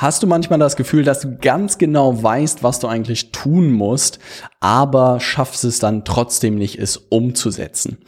Hast 0.00 0.22
du 0.22 0.26
manchmal 0.26 0.58
das 0.58 0.76
Gefühl, 0.76 1.04
dass 1.04 1.20
du 1.20 1.36
ganz 1.36 1.76
genau 1.76 2.22
weißt, 2.22 2.62
was 2.62 2.78
du 2.78 2.86
eigentlich 2.88 3.32
tun 3.32 3.70
musst, 3.70 4.18
aber 4.58 5.20
schaffst 5.20 5.62
es 5.64 5.78
dann 5.78 6.06
trotzdem 6.06 6.54
nicht, 6.54 6.78
es 6.78 6.96
umzusetzen? 6.96 7.98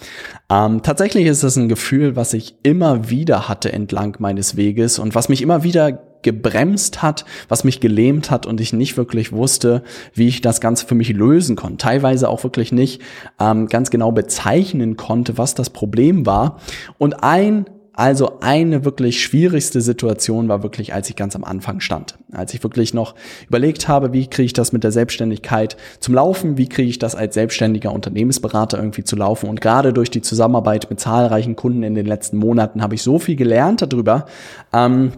Ähm, 0.49 0.81
tatsächlich 0.83 1.27
ist 1.27 1.45
das 1.45 1.57
ein 1.57 1.69
Gefühl, 1.69 2.17
was 2.17 2.33
ich 2.33 2.55
immer 2.63 3.11
wieder 3.11 3.47
hatte 3.47 3.71
entlang 3.75 4.17
meines 4.21 4.57
Weges 4.57 4.99
und 4.99 5.15
was 5.15 5.29
mich 5.29 5.43
immer 5.43 5.65
wieder 5.65 5.93
gebremst 6.23 7.03
hat, 7.03 7.27
was 7.49 7.63
mich 7.63 7.79
gelähmt 7.81 8.31
hat 8.31 8.47
und 8.47 8.63
ich 8.63 8.73
nicht 8.73 8.97
wirklich 8.97 9.33
wusste, 9.33 9.83
wie 10.15 10.29
ich 10.29 10.41
das 10.41 10.63
Ganze 10.63 10.87
für 10.87 10.95
mich 10.95 11.11
lösen 11.11 11.57
konnte. 11.57 11.77
Teilweise 11.77 12.31
auch 12.31 12.43
wirklich 12.43 12.73
nicht 12.73 13.03
ähm, 13.39 13.67
ganz 13.67 13.91
genau 13.91 14.13
bezeichnen 14.13 14.97
konnte, 14.97 15.37
was 15.37 15.55
das 15.55 15.69
Problem 15.69 16.25
war. 16.25 16.59
Und 16.97 17.23
ein 17.23 17.67
also 17.95 18.41
eine 18.41 18.85
wirklich 18.85 19.23
schwierigste 19.23 19.83
Situation 19.83 20.49
war 20.49 20.63
wirklich, 20.63 20.95
als 20.95 21.11
ich 21.11 21.17
ganz 21.17 21.37
am 21.37 21.45
Anfang 21.45 21.81
stand. 21.81 22.17
Als 22.33 22.55
ich 22.55 22.63
wirklich 22.63 22.95
noch 22.95 23.15
überlegt 23.49 23.87
habe, 23.87 24.13
wie 24.15 24.27
kriege 24.27 24.47
ich 24.47 24.53
das 24.55 24.73
mit 24.73 24.83
der 24.83 24.93
Selbstständigkeit 24.93 25.77
zum 26.01 26.15
Laufen, 26.15 26.57
wie 26.57 26.69
kriege 26.69 26.89
ich 26.89 26.99
das 26.99 27.15
als 27.15 27.35
selbstständiger 27.35 27.93
Unternehmensberater 27.93 28.79
irgendwie 28.79 29.05
zu 29.05 29.17
laufen. 29.17 29.49
Und 29.49 29.61
gerade 29.61 29.93
durch 29.93 30.11
die 30.11 30.23
Zusammenarbeit 30.23 30.89
mit 30.89 31.01
zahlreichen 31.01 31.55
Kunden 31.55 31.83
in 31.83 31.95
den 31.95 32.07
letzten 32.07 32.39
Monaten 32.39 32.83
habe 32.83 32.95
ich 32.95 33.03
so 33.03 33.19
viel 33.19 33.37
gelernt 33.37 33.83
darüber. 33.83 34.25
Ähm, 34.73 35.13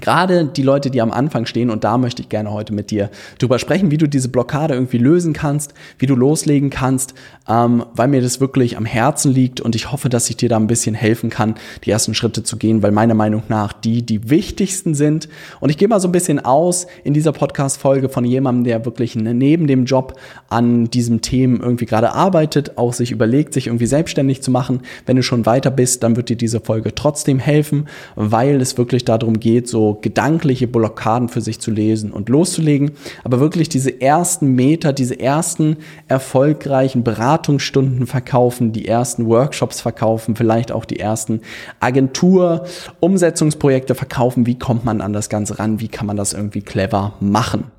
Gerade 0.00 0.44
die 0.46 0.62
Leute, 0.62 0.90
die 0.90 1.00
am 1.00 1.12
Anfang 1.12 1.46
stehen, 1.46 1.70
und 1.70 1.84
da 1.84 1.98
möchte 1.98 2.20
ich 2.20 2.28
gerne 2.28 2.50
heute 2.50 2.74
mit 2.74 2.90
dir 2.90 3.10
drüber 3.38 3.60
sprechen, 3.60 3.92
wie 3.92 3.96
du 3.96 4.08
diese 4.08 4.28
Blockade 4.28 4.74
irgendwie 4.74 4.98
lösen 4.98 5.32
kannst, 5.32 5.72
wie 6.00 6.06
du 6.06 6.16
loslegen 6.16 6.68
kannst, 6.68 7.14
ähm, 7.48 7.84
weil 7.94 8.08
mir 8.08 8.20
das 8.20 8.40
wirklich 8.40 8.76
am 8.76 8.86
Herzen 8.86 9.32
liegt 9.32 9.60
und 9.60 9.76
ich 9.76 9.92
hoffe, 9.92 10.08
dass 10.08 10.28
ich 10.28 10.36
dir 10.36 10.48
da 10.48 10.56
ein 10.56 10.66
bisschen 10.66 10.96
helfen 10.96 11.30
kann, 11.30 11.54
die 11.84 11.92
ersten 11.92 12.12
Schritte 12.12 12.42
zu 12.42 12.56
gehen, 12.56 12.82
weil 12.82 12.90
meiner 12.90 13.14
Meinung 13.14 13.44
nach 13.48 13.72
die 13.72 14.04
die 14.04 14.30
wichtigsten 14.30 14.94
sind. 14.94 15.28
Und 15.60 15.70
ich 15.70 15.78
gehe 15.78 15.86
mal 15.86 16.00
so 16.00 16.08
ein 16.08 16.12
bisschen 16.12 16.44
aus 16.44 16.88
in 17.04 17.14
dieser 17.14 17.30
Podcast-Folge 17.30 18.08
von 18.08 18.24
jemandem, 18.24 18.64
der 18.64 18.84
wirklich 18.84 19.14
neben 19.14 19.68
dem 19.68 19.84
Job 19.84 20.18
an 20.48 20.90
diesem 20.90 21.20
Themen 21.20 21.60
irgendwie 21.60 21.86
gerade 21.86 22.14
arbeitet, 22.14 22.78
auch 22.78 22.94
sich 22.94 23.12
überlegt, 23.12 23.54
sich 23.54 23.68
irgendwie 23.68 23.86
selbstständig 23.86 24.42
zu 24.42 24.50
machen. 24.50 24.80
Wenn 25.06 25.14
du 25.14 25.22
schon 25.22 25.46
weiter 25.46 25.70
bist, 25.70 26.02
dann 26.02 26.16
wird 26.16 26.30
dir 26.30 26.36
diese 26.36 26.58
Folge 26.58 26.96
trotzdem 26.96 27.38
helfen, 27.38 27.86
weil 28.16 28.60
es 28.60 28.76
wirklich 28.76 29.04
darum 29.04 29.38
geht, 29.38 29.68
so 29.68 29.83
gedankliche 29.92 30.66
Blockaden 30.66 31.28
für 31.28 31.42
sich 31.42 31.60
zu 31.60 31.70
lesen 31.70 32.10
und 32.10 32.30
loszulegen. 32.30 32.92
Aber 33.22 33.40
wirklich 33.40 33.68
diese 33.68 34.00
ersten 34.00 34.54
Meter, 34.54 34.94
diese 34.94 35.20
ersten 35.20 35.76
erfolgreichen 36.08 37.04
Beratungsstunden 37.04 38.06
verkaufen, 38.06 38.72
die 38.72 38.88
ersten 38.88 39.26
Workshops 39.26 39.82
verkaufen, 39.82 40.36
vielleicht 40.36 40.72
auch 40.72 40.86
die 40.86 40.98
ersten 40.98 41.42
Agentur-Umsetzungsprojekte 41.80 43.94
verkaufen. 43.94 44.46
Wie 44.46 44.58
kommt 44.58 44.86
man 44.86 45.02
an 45.02 45.12
das 45.12 45.28
Ganze 45.28 45.58
ran? 45.58 45.80
Wie 45.80 45.88
kann 45.88 46.06
man 46.06 46.16
das 46.16 46.32
irgendwie 46.32 46.62
clever 46.62 47.12
machen? 47.20 47.73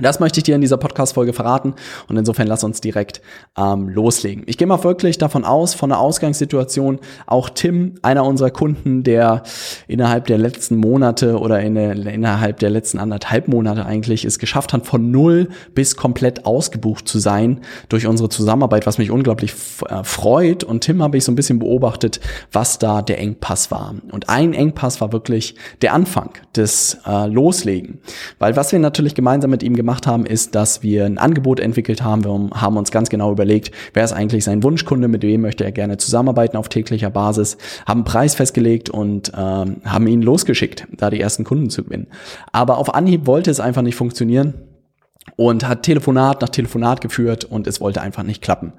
Das 0.00 0.20
möchte 0.20 0.38
ich 0.40 0.44
dir 0.44 0.54
in 0.54 0.60
dieser 0.60 0.76
Podcast-Folge 0.76 1.32
verraten 1.32 1.74
und 2.08 2.16
insofern 2.16 2.46
lass 2.46 2.62
uns 2.62 2.80
direkt 2.80 3.20
ähm, 3.56 3.88
loslegen. 3.88 4.44
Ich 4.46 4.56
gehe 4.56 4.66
mal 4.66 4.82
wirklich 4.84 5.18
davon 5.18 5.44
aus, 5.44 5.74
von 5.74 5.90
der 5.90 5.98
Ausgangssituation, 5.98 7.00
auch 7.26 7.48
Tim, 7.50 7.94
einer 8.02 8.24
unserer 8.24 8.50
Kunden, 8.50 9.02
der 9.02 9.42
innerhalb 9.88 10.26
der 10.26 10.38
letzten 10.38 10.76
Monate 10.76 11.38
oder 11.38 11.60
in 11.60 11.76
innerhalb 11.76 12.58
der 12.60 12.70
letzten 12.70 12.98
anderthalb 12.98 13.48
Monate 13.48 13.84
eigentlich 13.86 14.24
es 14.24 14.38
geschafft 14.38 14.72
hat, 14.72 14.86
von 14.86 15.10
null 15.10 15.48
bis 15.74 15.96
komplett 15.96 16.46
ausgebucht 16.46 17.08
zu 17.08 17.18
sein 17.18 17.60
durch 17.88 18.06
unsere 18.06 18.28
Zusammenarbeit, 18.28 18.86
was 18.86 18.98
mich 18.98 19.10
unglaublich 19.10 19.54
äh, 19.88 20.04
freut. 20.04 20.62
Und 20.62 20.82
Tim 20.82 21.02
habe 21.02 21.16
ich 21.16 21.24
so 21.24 21.32
ein 21.32 21.36
bisschen 21.36 21.58
beobachtet, 21.58 22.20
was 22.52 22.78
da 22.78 23.02
der 23.02 23.18
Engpass 23.18 23.70
war. 23.70 23.94
Und 24.12 24.28
ein 24.28 24.54
Engpass 24.54 25.00
war 25.00 25.12
wirklich 25.12 25.56
der 25.82 25.92
Anfang 25.92 26.30
des 26.54 26.98
äh, 27.06 27.26
Loslegen. 27.26 28.00
Weil 28.38 28.56
was 28.56 28.72
wir 28.72 28.78
natürlich 28.78 29.14
gemeinsam 29.14 29.50
mit 29.50 29.62
ihm 29.62 29.74
gemacht 29.74 29.87
gemacht 29.88 30.06
haben, 30.06 30.26
ist, 30.26 30.54
dass 30.54 30.82
wir 30.82 31.06
ein 31.06 31.16
Angebot 31.16 31.60
entwickelt 31.60 32.02
haben. 32.02 32.22
Wir 32.22 32.60
haben 32.60 32.76
uns 32.76 32.90
ganz 32.90 33.08
genau 33.08 33.32
überlegt, 33.32 33.70
wer 33.94 34.04
ist 34.04 34.12
eigentlich 34.12 34.44
sein 34.44 34.62
Wunschkunde, 34.62 35.08
mit 35.08 35.22
wem 35.22 35.40
möchte 35.40 35.64
er 35.64 35.72
gerne 35.72 35.96
zusammenarbeiten 35.96 36.58
auf 36.58 36.68
täglicher 36.68 37.08
Basis, 37.08 37.56
haben 37.86 38.00
einen 38.00 38.04
Preis 38.04 38.34
festgelegt 38.34 38.90
und 38.90 39.32
ähm, 39.34 39.80
haben 39.86 40.06
ihn 40.06 40.20
losgeschickt, 40.20 40.86
da 40.94 41.08
die 41.08 41.20
ersten 41.22 41.44
Kunden 41.44 41.70
zu 41.70 41.84
gewinnen. 41.84 42.08
Aber 42.52 42.76
auf 42.76 42.94
Anhieb 42.94 43.26
wollte 43.26 43.50
es 43.50 43.60
einfach 43.60 43.80
nicht 43.80 43.96
funktionieren 43.96 44.52
und 45.36 45.66
hat 45.66 45.84
Telefonat 45.84 46.42
nach 46.42 46.50
Telefonat 46.50 47.00
geführt 47.00 47.46
und 47.46 47.66
es 47.66 47.80
wollte 47.80 48.02
einfach 48.02 48.24
nicht 48.24 48.42
klappen. 48.42 48.74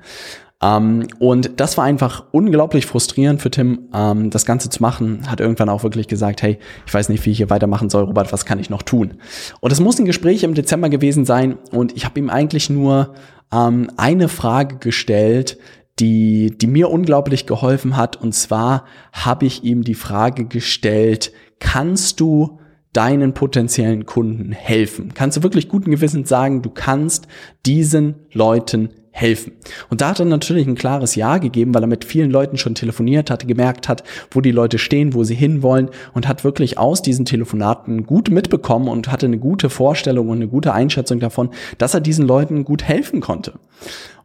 Ähm, 0.61 1.07
und 1.19 1.59
das 1.59 1.77
war 1.77 1.85
einfach 1.85 2.25
unglaublich 2.31 2.85
frustrierend 2.85 3.41
für 3.41 3.49
Tim, 3.49 3.89
ähm, 3.93 4.29
das 4.29 4.45
Ganze 4.45 4.69
zu 4.69 4.81
machen. 4.81 5.29
Hat 5.29 5.39
irgendwann 5.39 5.69
auch 5.69 5.83
wirklich 5.83 6.07
gesagt, 6.07 6.41
hey, 6.41 6.59
ich 6.85 6.93
weiß 6.93 7.09
nicht, 7.09 7.25
wie 7.25 7.31
ich 7.31 7.37
hier 7.37 7.49
weitermachen 7.49 7.89
soll, 7.89 8.03
Robert, 8.03 8.33
was 8.33 8.45
kann 8.45 8.59
ich 8.59 8.69
noch 8.69 8.83
tun? 8.83 9.15
Und 9.61 9.71
es 9.71 9.79
muss 9.79 9.99
ein 9.99 10.05
Gespräch 10.05 10.43
im 10.43 10.53
Dezember 10.53 10.89
gewesen 10.89 11.25
sein 11.25 11.57
und 11.71 11.95
ich 11.95 12.05
habe 12.05 12.19
ihm 12.19 12.29
eigentlich 12.29 12.69
nur 12.69 13.13
ähm, 13.53 13.89
eine 13.97 14.27
Frage 14.27 14.77
gestellt, 14.77 15.57
die, 15.99 16.57
die 16.57 16.67
mir 16.67 16.89
unglaublich 16.89 17.45
geholfen 17.45 17.97
hat. 17.97 18.21
Und 18.21 18.33
zwar 18.33 18.85
habe 19.11 19.45
ich 19.45 19.63
ihm 19.63 19.83
die 19.83 19.95
Frage 19.95 20.45
gestellt, 20.45 21.31
kannst 21.59 22.19
du 22.19 22.59
deinen 22.93 23.33
potenziellen 23.33 24.05
Kunden 24.05 24.51
helfen? 24.51 25.13
Kannst 25.13 25.37
du 25.37 25.43
wirklich 25.43 25.69
guten 25.69 25.91
Gewissens 25.91 26.29
sagen, 26.29 26.61
du 26.61 26.69
kannst 26.69 27.27
diesen 27.65 28.15
Leuten 28.31 28.89
helfen. 29.11 29.53
Und 29.89 30.01
da 30.01 30.09
hat 30.09 30.19
er 30.19 30.25
natürlich 30.25 30.67
ein 30.67 30.75
klares 30.75 31.15
Ja 31.15 31.37
gegeben, 31.37 31.73
weil 31.73 31.83
er 31.83 31.87
mit 31.87 32.05
vielen 32.05 32.31
Leuten 32.31 32.57
schon 32.57 32.75
telefoniert 32.75 33.29
hat, 33.29 33.47
gemerkt 33.47 33.89
hat, 33.89 34.03
wo 34.31 34.41
die 34.41 34.51
Leute 34.51 34.77
stehen, 34.77 35.13
wo 35.13 35.23
sie 35.23 35.35
hinwollen 35.35 35.89
und 36.13 36.27
hat 36.27 36.43
wirklich 36.43 36.77
aus 36.77 37.01
diesen 37.01 37.25
Telefonaten 37.25 38.05
gut 38.05 38.29
mitbekommen 38.29 38.87
und 38.87 39.11
hatte 39.11 39.25
eine 39.25 39.39
gute 39.39 39.69
Vorstellung 39.69 40.29
und 40.29 40.37
eine 40.37 40.47
gute 40.47 40.73
Einschätzung 40.73 41.19
davon, 41.19 41.49
dass 41.77 41.93
er 41.93 42.01
diesen 42.01 42.27
Leuten 42.27 42.63
gut 42.63 42.83
helfen 42.83 43.21
konnte. 43.21 43.53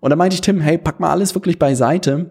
Und 0.00 0.10
da 0.10 0.16
meinte 0.16 0.34
ich 0.34 0.40
Tim, 0.40 0.60
hey, 0.60 0.78
pack 0.78 1.00
mal 1.00 1.10
alles 1.10 1.34
wirklich 1.34 1.58
beiseite 1.58 2.26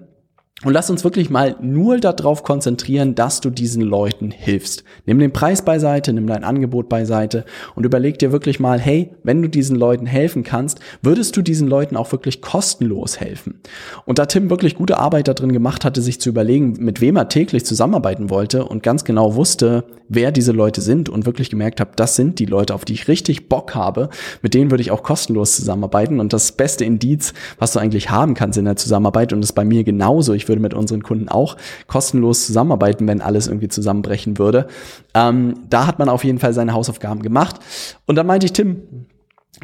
und 0.63 0.71
lass 0.71 0.89
uns 0.89 1.03
wirklich 1.03 1.29
mal 1.29 1.57
nur 1.61 1.99
darauf 1.99 2.43
konzentrieren, 2.43 3.15
dass 3.15 3.41
du 3.41 3.49
diesen 3.49 3.81
Leuten 3.81 4.31
hilfst. 4.31 4.83
Nimm 5.05 5.19
den 5.19 5.33
Preis 5.33 5.65
beiseite, 5.65 6.13
nimm 6.13 6.27
dein 6.27 6.45
Angebot 6.45 6.87
beiseite 6.87 7.43
und 7.75 7.85
überleg 7.85 8.17
dir 8.19 8.31
wirklich 8.31 8.61
mal, 8.61 8.79
hey, 8.79 9.09
wenn 9.23 9.41
du 9.41 9.49
diesen 9.49 9.75
Leuten 9.75 10.05
helfen 10.05 10.43
kannst, 10.43 10.79
würdest 11.01 11.35
du 11.35 11.41
diesen 11.41 11.67
Leuten 11.67 11.97
auch 11.97 12.11
wirklich 12.13 12.41
kostenlos 12.41 13.19
helfen? 13.19 13.59
Und 14.05 14.19
da 14.19 14.25
Tim 14.25 14.49
wirklich 14.49 14.75
gute 14.75 14.99
Arbeit 14.99 15.27
darin 15.27 15.51
gemacht 15.51 15.83
hatte, 15.83 16.01
sich 16.01 16.21
zu 16.21 16.29
überlegen, 16.29 16.73
mit 16.79 17.01
wem 17.01 17.17
er 17.17 17.27
täglich 17.27 17.65
zusammenarbeiten 17.65 18.29
wollte 18.29 18.63
und 18.63 18.83
ganz 18.83 19.03
genau 19.03 19.35
wusste, 19.35 19.83
wer 20.07 20.31
diese 20.31 20.51
Leute 20.51 20.81
sind 20.81 21.09
und 21.09 21.25
wirklich 21.25 21.49
gemerkt 21.49 21.81
habe, 21.81 21.91
das 21.95 22.15
sind 22.15 22.39
die 22.39 22.45
Leute, 22.45 22.73
auf 22.73 22.85
die 22.85 22.93
ich 22.93 23.07
richtig 23.07 23.49
Bock 23.49 23.75
habe, 23.75 24.09
mit 24.41 24.53
denen 24.53 24.71
würde 24.71 24.81
ich 24.81 24.91
auch 24.91 25.03
kostenlos 25.03 25.55
zusammenarbeiten 25.55 26.19
und 26.19 26.31
das 26.31 26.53
beste 26.53 26.85
Indiz, 26.85 27.33
was 27.57 27.73
du 27.73 27.79
eigentlich 27.79 28.11
haben 28.11 28.33
kannst 28.33 28.57
in 28.57 28.65
der 28.65 28.75
Zusammenarbeit 28.75 29.33
und 29.33 29.41
das 29.41 29.51
bei 29.51 29.65
mir 29.65 29.83
genauso. 29.83 30.33
Ich 30.33 30.42
würde 30.47 30.61
mit 30.61 30.73
unseren 30.73 31.03
Kunden 31.03 31.29
auch 31.29 31.57
kostenlos 31.87 32.45
zusammenarbeiten, 32.45 33.07
wenn 33.07 33.21
alles 33.21 33.47
irgendwie 33.47 33.67
zusammenbrechen 33.69 34.37
würde. 34.37 34.67
Ähm, 35.13 35.55
da 35.69 35.87
hat 35.87 35.99
man 35.99 36.09
auf 36.09 36.23
jeden 36.23 36.39
Fall 36.39 36.53
seine 36.53 36.73
Hausaufgaben 36.73 37.21
gemacht. 37.21 37.59
Und 38.05 38.15
dann 38.15 38.27
meinte 38.27 38.45
ich, 38.45 38.53
Tim, 38.53 38.81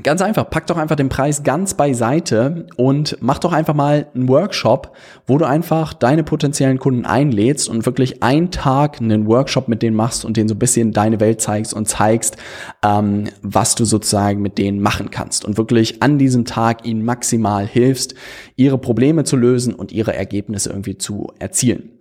Ganz 0.03 0.21
einfach, 0.21 0.49
pack 0.49 0.67
doch 0.67 0.77
einfach 0.77 0.95
den 0.95 1.09
Preis 1.09 1.43
ganz 1.43 1.73
beiseite 1.73 2.67
und 2.77 3.17
mach 3.19 3.39
doch 3.39 3.51
einfach 3.51 3.73
mal 3.73 4.07
einen 4.13 4.29
Workshop, 4.29 4.95
wo 5.27 5.37
du 5.37 5.45
einfach 5.45 5.93
deine 5.93 6.23
potenziellen 6.23 6.79
Kunden 6.79 7.05
einlädst 7.05 7.67
und 7.67 7.85
wirklich 7.85 8.23
einen 8.23 8.51
Tag 8.51 9.01
einen 9.01 9.27
Workshop 9.27 9.67
mit 9.67 9.81
denen 9.81 9.95
machst 9.95 10.23
und 10.23 10.37
denen 10.37 10.47
so 10.47 10.55
ein 10.55 10.59
bisschen 10.59 10.93
deine 10.93 11.19
Welt 11.19 11.41
zeigst 11.41 11.73
und 11.73 11.87
zeigst, 11.87 12.37
ähm, 12.83 13.25
was 13.41 13.75
du 13.75 13.83
sozusagen 13.83 14.41
mit 14.41 14.57
denen 14.57 14.81
machen 14.81 15.11
kannst 15.11 15.43
und 15.43 15.57
wirklich 15.57 16.01
an 16.01 16.17
diesem 16.17 16.45
Tag 16.45 16.85
ihnen 16.85 17.03
maximal 17.03 17.65
hilfst, 17.65 18.15
ihre 18.55 18.77
Probleme 18.77 19.23
zu 19.25 19.35
lösen 19.35 19.73
und 19.73 19.91
ihre 19.91 20.15
Ergebnisse 20.15 20.69
irgendwie 20.69 20.97
zu 20.97 21.27
erzielen. 21.39 21.91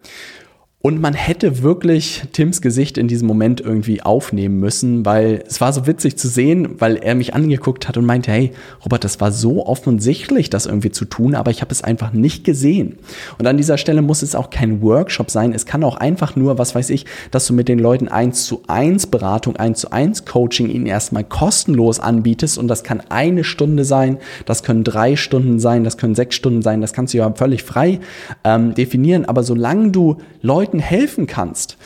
Und 0.80 1.00
man 1.00 1.12
hätte 1.12 1.64
wirklich 1.64 2.22
Tims 2.32 2.62
Gesicht 2.62 2.98
in 2.98 3.08
diesem 3.08 3.26
Moment 3.26 3.60
irgendwie 3.60 4.00
aufnehmen 4.00 4.60
müssen, 4.60 5.04
weil 5.04 5.42
es 5.44 5.60
war 5.60 5.72
so 5.72 5.88
witzig 5.88 6.16
zu 6.16 6.28
sehen, 6.28 6.76
weil 6.78 6.98
er 6.98 7.16
mich 7.16 7.34
angeguckt 7.34 7.88
hat 7.88 7.96
und 7.96 8.06
meinte, 8.06 8.30
hey, 8.30 8.52
Robert, 8.84 9.02
das 9.02 9.20
war 9.20 9.32
so 9.32 9.66
offensichtlich, 9.66 10.50
das 10.50 10.66
irgendwie 10.66 10.92
zu 10.92 11.04
tun, 11.04 11.34
aber 11.34 11.50
ich 11.50 11.62
habe 11.62 11.72
es 11.72 11.82
einfach 11.82 12.12
nicht 12.12 12.44
gesehen. 12.44 12.96
Und 13.40 13.48
an 13.48 13.56
dieser 13.56 13.76
Stelle 13.76 14.02
muss 14.02 14.22
es 14.22 14.36
auch 14.36 14.50
kein 14.50 14.80
Workshop 14.80 15.32
sein. 15.32 15.52
Es 15.52 15.66
kann 15.66 15.82
auch 15.82 15.96
einfach 15.96 16.36
nur, 16.36 16.58
was 16.58 16.76
weiß 16.76 16.90
ich, 16.90 17.06
dass 17.32 17.48
du 17.48 17.54
mit 17.54 17.66
den 17.68 17.80
Leuten 17.80 18.06
eins 18.06 18.46
zu 18.46 18.62
eins 18.68 19.08
Beratung, 19.08 19.56
eins 19.56 19.80
zu 19.80 19.90
eins 19.90 20.26
Coaching 20.26 20.70
ihnen 20.70 20.86
erstmal 20.86 21.24
kostenlos 21.24 21.98
anbietest. 21.98 22.56
Und 22.56 22.68
das 22.68 22.84
kann 22.84 23.02
eine 23.08 23.42
Stunde 23.42 23.84
sein, 23.84 24.18
das 24.46 24.62
können 24.62 24.84
drei 24.84 25.16
Stunden 25.16 25.58
sein, 25.58 25.82
das 25.82 25.96
können 25.96 26.14
sechs 26.14 26.36
Stunden 26.36 26.62
sein, 26.62 26.80
das 26.80 26.92
kannst 26.92 27.14
du 27.14 27.18
ja 27.18 27.32
völlig 27.34 27.64
frei 27.64 27.98
ähm, 28.44 28.74
definieren. 28.74 29.24
Aber 29.24 29.42
solange 29.42 29.90
du 29.90 30.18
Leute 30.40 30.67
Leuten 30.68 30.80
helfen 30.80 31.26
kannst 31.26 31.78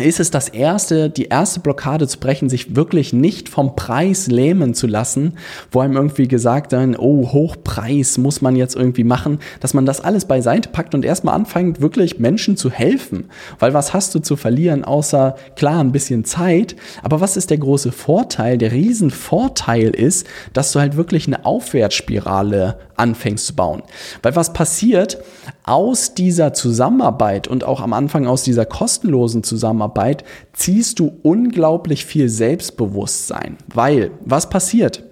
ist 0.00 0.20
es 0.20 0.30
das 0.30 0.48
erste, 0.48 1.10
die 1.10 1.26
erste 1.26 1.60
Blockade 1.60 2.08
zu 2.08 2.18
brechen, 2.18 2.48
sich 2.48 2.74
wirklich 2.74 3.12
nicht 3.12 3.50
vom 3.50 3.76
Preis 3.76 4.26
lähmen 4.26 4.72
zu 4.72 4.86
lassen, 4.86 5.34
wo 5.70 5.80
einem 5.80 5.96
irgendwie 5.96 6.28
gesagt 6.28 6.72
wird, 6.72 6.98
oh, 6.98 7.30
Hochpreis 7.30 8.16
muss 8.16 8.40
man 8.40 8.56
jetzt 8.56 8.74
irgendwie 8.74 9.04
machen, 9.04 9.38
dass 9.60 9.74
man 9.74 9.84
das 9.84 10.00
alles 10.00 10.24
beiseite 10.24 10.70
packt 10.70 10.94
und 10.94 11.04
erstmal 11.04 11.34
anfängt, 11.34 11.82
wirklich 11.82 12.18
Menschen 12.18 12.56
zu 12.56 12.70
helfen. 12.70 13.28
Weil 13.58 13.74
was 13.74 13.92
hast 13.92 14.14
du 14.14 14.20
zu 14.20 14.36
verlieren, 14.36 14.82
außer 14.82 15.36
klar 15.56 15.80
ein 15.80 15.92
bisschen 15.92 16.24
Zeit, 16.24 16.74
aber 17.02 17.20
was 17.20 17.36
ist 17.36 17.50
der 17.50 17.58
große 17.58 17.92
Vorteil? 17.92 18.56
Der 18.56 18.72
Riesenvorteil 18.72 19.90
ist, 19.90 20.26
dass 20.54 20.72
du 20.72 20.80
halt 20.80 20.96
wirklich 20.96 21.26
eine 21.26 21.44
Aufwärtsspirale 21.44 22.78
anfängst 23.02 23.46
zu 23.46 23.54
bauen. 23.54 23.82
Weil 24.22 24.34
was 24.36 24.52
passiert 24.52 25.18
aus 25.64 26.14
dieser 26.14 26.54
Zusammenarbeit 26.54 27.48
und 27.48 27.64
auch 27.64 27.80
am 27.80 27.92
Anfang 27.92 28.26
aus 28.26 28.42
dieser 28.42 28.64
kostenlosen 28.64 29.42
Zusammenarbeit, 29.42 30.24
ziehst 30.52 30.98
du 30.98 31.18
unglaublich 31.22 32.06
viel 32.06 32.28
Selbstbewusstsein. 32.28 33.58
Weil 33.66 34.12
was 34.24 34.48
passiert? 34.48 35.04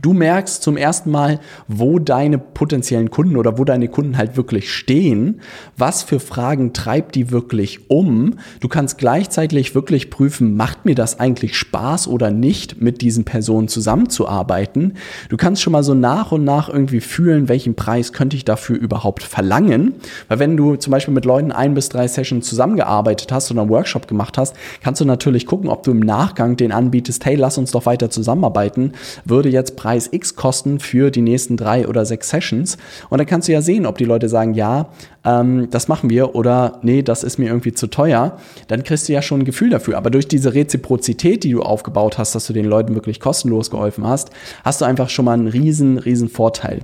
Du 0.00 0.12
merkst 0.12 0.62
zum 0.62 0.76
ersten 0.76 1.10
Mal, 1.10 1.40
wo 1.68 1.98
deine 1.98 2.38
potenziellen 2.38 3.10
Kunden 3.10 3.36
oder 3.36 3.58
wo 3.58 3.64
deine 3.64 3.88
Kunden 3.88 4.16
halt 4.16 4.36
wirklich 4.36 4.72
stehen, 4.72 5.40
was 5.76 6.02
für 6.02 6.20
Fragen 6.20 6.72
treibt 6.72 7.14
die 7.14 7.30
wirklich 7.30 7.90
um. 7.90 8.34
Du 8.60 8.68
kannst 8.68 8.98
gleichzeitig 8.98 9.74
wirklich 9.74 10.10
prüfen, 10.10 10.56
macht 10.56 10.84
mir 10.84 10.94
das 10.94 11.20
eigentlich 11.20 11.56
Spaß 11.56 12.08
oder 12.08 12.30
nicht, 12.30 12.80
mit 12.80 13.00
diesen 13.02 13.24
Personen 13.24 13.68
zusammenzuarbeiten. 13.68 14.94
Du 15.28 15.36
kannst 15.36 15.62
schon 15.62 15.72
mal 15.72 15.84
so 15.84 15.94
nach 15.94 16.32
und 16.32 16.44
nach 16.44 16.68
irgendwie 16.68 17.00
fühlen, 17.00 17.48
welchen 17.48 17.74
Preis 17.74 18.12
könnte 18.12 18.36
ich 18.36 18.44
dafür 18.44 18.76
überhaupt 18.76 19.22
verlangen. 19.22 19.94
Weil 20.28 20.38
wenn 20.38 20.56
du 20.56 20.76
zum 20.76 20.90
Beispiel 20.90 21.14
mit 21.14 21.24
Leuten 21.24 21.52
ein 21.52 21.74
bis 21.74 21.88
drei 21.88 22.08
Sessions 22.08 22.48
zusammengearbeitet 22.48 23.30
hast 23.32 23.50
oder 23.50 23.62
einen 23.62 23.70
Workshop 23.70 24.08
gemacht 24.08 24.38
hast, 24.38 24.56
kannst 24.82 25.00
du 25.00 25.04
natürlich 25.04 25.46
gucken, 25.46 25.70
ob 25.70 25.82
du 25.82 25.92
im 25.92 26.00
Nachgang 26.00 26.56
den 26.56 26.72
anbietest, 26.72 27.24
hey, 27.24 27.36
lass 27.36 27.58
uns 27.58 27.70
doch 27.70 27.86
weiter 27.86 28.10
zusammenarbeiten, 28.10 28.92
würde 29.24 29.48
jetzt 29.48 29.76
Preis 29.84 30.08
X 30.10 30.34
kosten 30.34 30.80
für 30.80 31.10
die 31.10 31.20
nächsten 31.20 31.58
drei 31.58 31.86
oder 31.86 32.06
sechs 32.06 32.30
Sessions. 32.30 32.78
Und 33.10 33.18
dann 33.18 33.26
kannst 33.26 33.48
du 33.48 33.52
ja 33.52 33.60
sehen, 33.60 33.84
ob 33.84 33.98
die 33.98 34.06
Leute 34.06 34.30
sagen, 34.30 34.54
ja, 34.54 34.88
ähm, 35.26 35.68
das 35.70 35.88
machen 35.88 36.08
wir 36.08 36.34
oder 36.34 36.78
nee, 36.80 37.02
das 37.02 37.22
ist 37.22 37.36
mir 37.36 37.48
irgendwie 37.48 37.74
zu 37.74 37.88
teuer. 37.88 38.38
Dann 38.68 38.82
kriegst 38.82 39.10
du 39.10 39.12
ja 39.12 39.20
schon 39.20 39.40
ein 39.40 39.44
Gefühl 39.44 39.68
dafür. 39.68 39.98
Aber 39.98 40.08
durch 40.08 40.26
diese 40.26 40.54
Reziprozität, 40.54 41.44
die 41.44 41.50
du 41.50 41.60
aufgebaut 41.60 42.16
hast, 42.16 42.34
dass 42.34 42.46
du 42.46 42.54
den 42.54 42.64
Leuten 42.64 42.94
wirklich 42.94 43.20
kostenlos 43.20 43.70
geholfen 43.70 44.06
hast, 44.06 44.30
hast 44.64 44.80
du 44.80 44.86
einfach 44.86 45.10
schon 45.10 45.26
mal 45.26 45.34
einen 45.34 45.48
riesen, 45.48 45.98
riesen 45.98 46.30
Vorteil. 46.30 46.80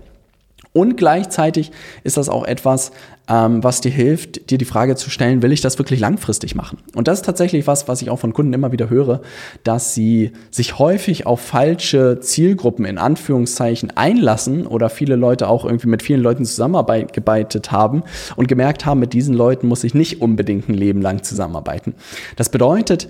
Und 0.74 0.98
gleichzeitig 0.98 1.72
ist 2.04 2.18
das 2.18 2.28
auch 2.28 2.44
etwas, 2.44 2.92
ähm, 3.30 3.62
was 3.62 3.80
dir 3.80 3.92
hilft, 3.92 4.50
dir 4.50 4.58
die 4.58 4.64
Frage 4.64 4.96
zu 4.96 5.08
stellen, 5.08 5.40
will 5.40 5.52
ich 5.52 5.60
das 5.60 5.78
wirklich 5.78 6.00
langfristig 6.00 6.56
machen? 6.56 6.78
Und 6.96 7.06
das 7.06 7.20
ist 7.20 7.24
tatsächlich 7.24 7.68
was, 7.68 7.86
was 7.86 8.02
ich 8.02 8.10
auch 8.10 8.18
von 8.18 8.32
Kunden 8.32 8.52
immer 8.52 8.72
wieder 8.72 8.90
höre, 8.90 9.20
dass 9.62 9.94
sie 9.94 10.32
sich 10.50 10.80
häufig 10.80 11.26
auf 11.26 11.40
falsche 11.40 12.18
Zielgruppen 12.20 12.84
in 12.84 12.98
Anführungszeichen 12.98 13.96
einlassen 13.96 14.66
oder 14.66 14.90
viele 14.90 15.14
Leute 15.14 15.48
auch 15.48 15.64
irgendwie 15.64 15.88
mit 15.88 16.02
vielen 16.02 16.20
Leuten 16.20 16.44
zusammengearbeitet 16.44 17.70
haben 17.70 18.02
und 18.34 18.48
gemerkt 18.48 18.84
haben, 18.84 18.98
mit 18.98 19.12
diesen 19.12 19.34
Leuten 19.34 19.68
muss 19.68 19.84
ich 19.84 19.94
nicht 19.94 20.20
unbedingt 20.20 20.68
ein 20.68 20.74
Leben 20.74 21.00
lang 21.00 21.22
zusammenarbeiten. 21.22 21.94
Das 22.36 22.48
bedeutet, 22.48 23.06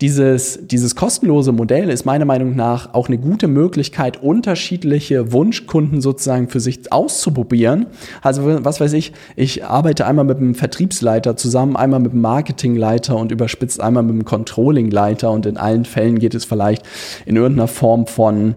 dieses, 0.00 0.66
dieses 0.66 0.96
kostenlose 0.96 1.52
Modell 1.52 1.90
ist 1.90 2.06
meiner 2.06 2.24
Meinung 2.24 2.56
nach 2.56 2.94
auch 2.94 3.08
eine 3.08 3.18
gute 3.18 3.48
Möglichkeit, 3.48 4.22
unterschiedliche 4.22 5.30
Wunschkunden 5.32 6.00
sozusagen 6.00 6.48
für 6.48 6.60
sich 6.60 6.90
auszuprobieren. 6.90 7.86
Also 8.22 8.64
was 8.64 8.80
weiß 8.80 8.94
ich, 8.94 9.12
ich 9.36 9.59
arbeite 9.62 10.06
einmal 10.06 10.24
mit 10.24 10.38
einem 10.38 10.54
Vertriebsleiter 10.54 11.36
zusammen, 11.36 11.76
einmal 11.76 12.00
mit 12.00 12.12
einem 12.12 12.22
Marketingleiter 12.22 13.16
und 13.16 13.32
überspitzt 13.32 13.80
einmal 13.80 14.02
mit 14.02 14.12
einem 14.12 14.24
Controllingleiter 14.24 15.30
und 15.30 15.46
in 15.46 15.56
allen 15.56 15.84
Fällen 15.84 16.18
geht 16.18 16.34
es 16.34 16.44
vielleicht 16.44 16.84
in 17.26 17.36
irgendeiner 17.36 17.68
Form 17.68 18.06
von 18.06 18.56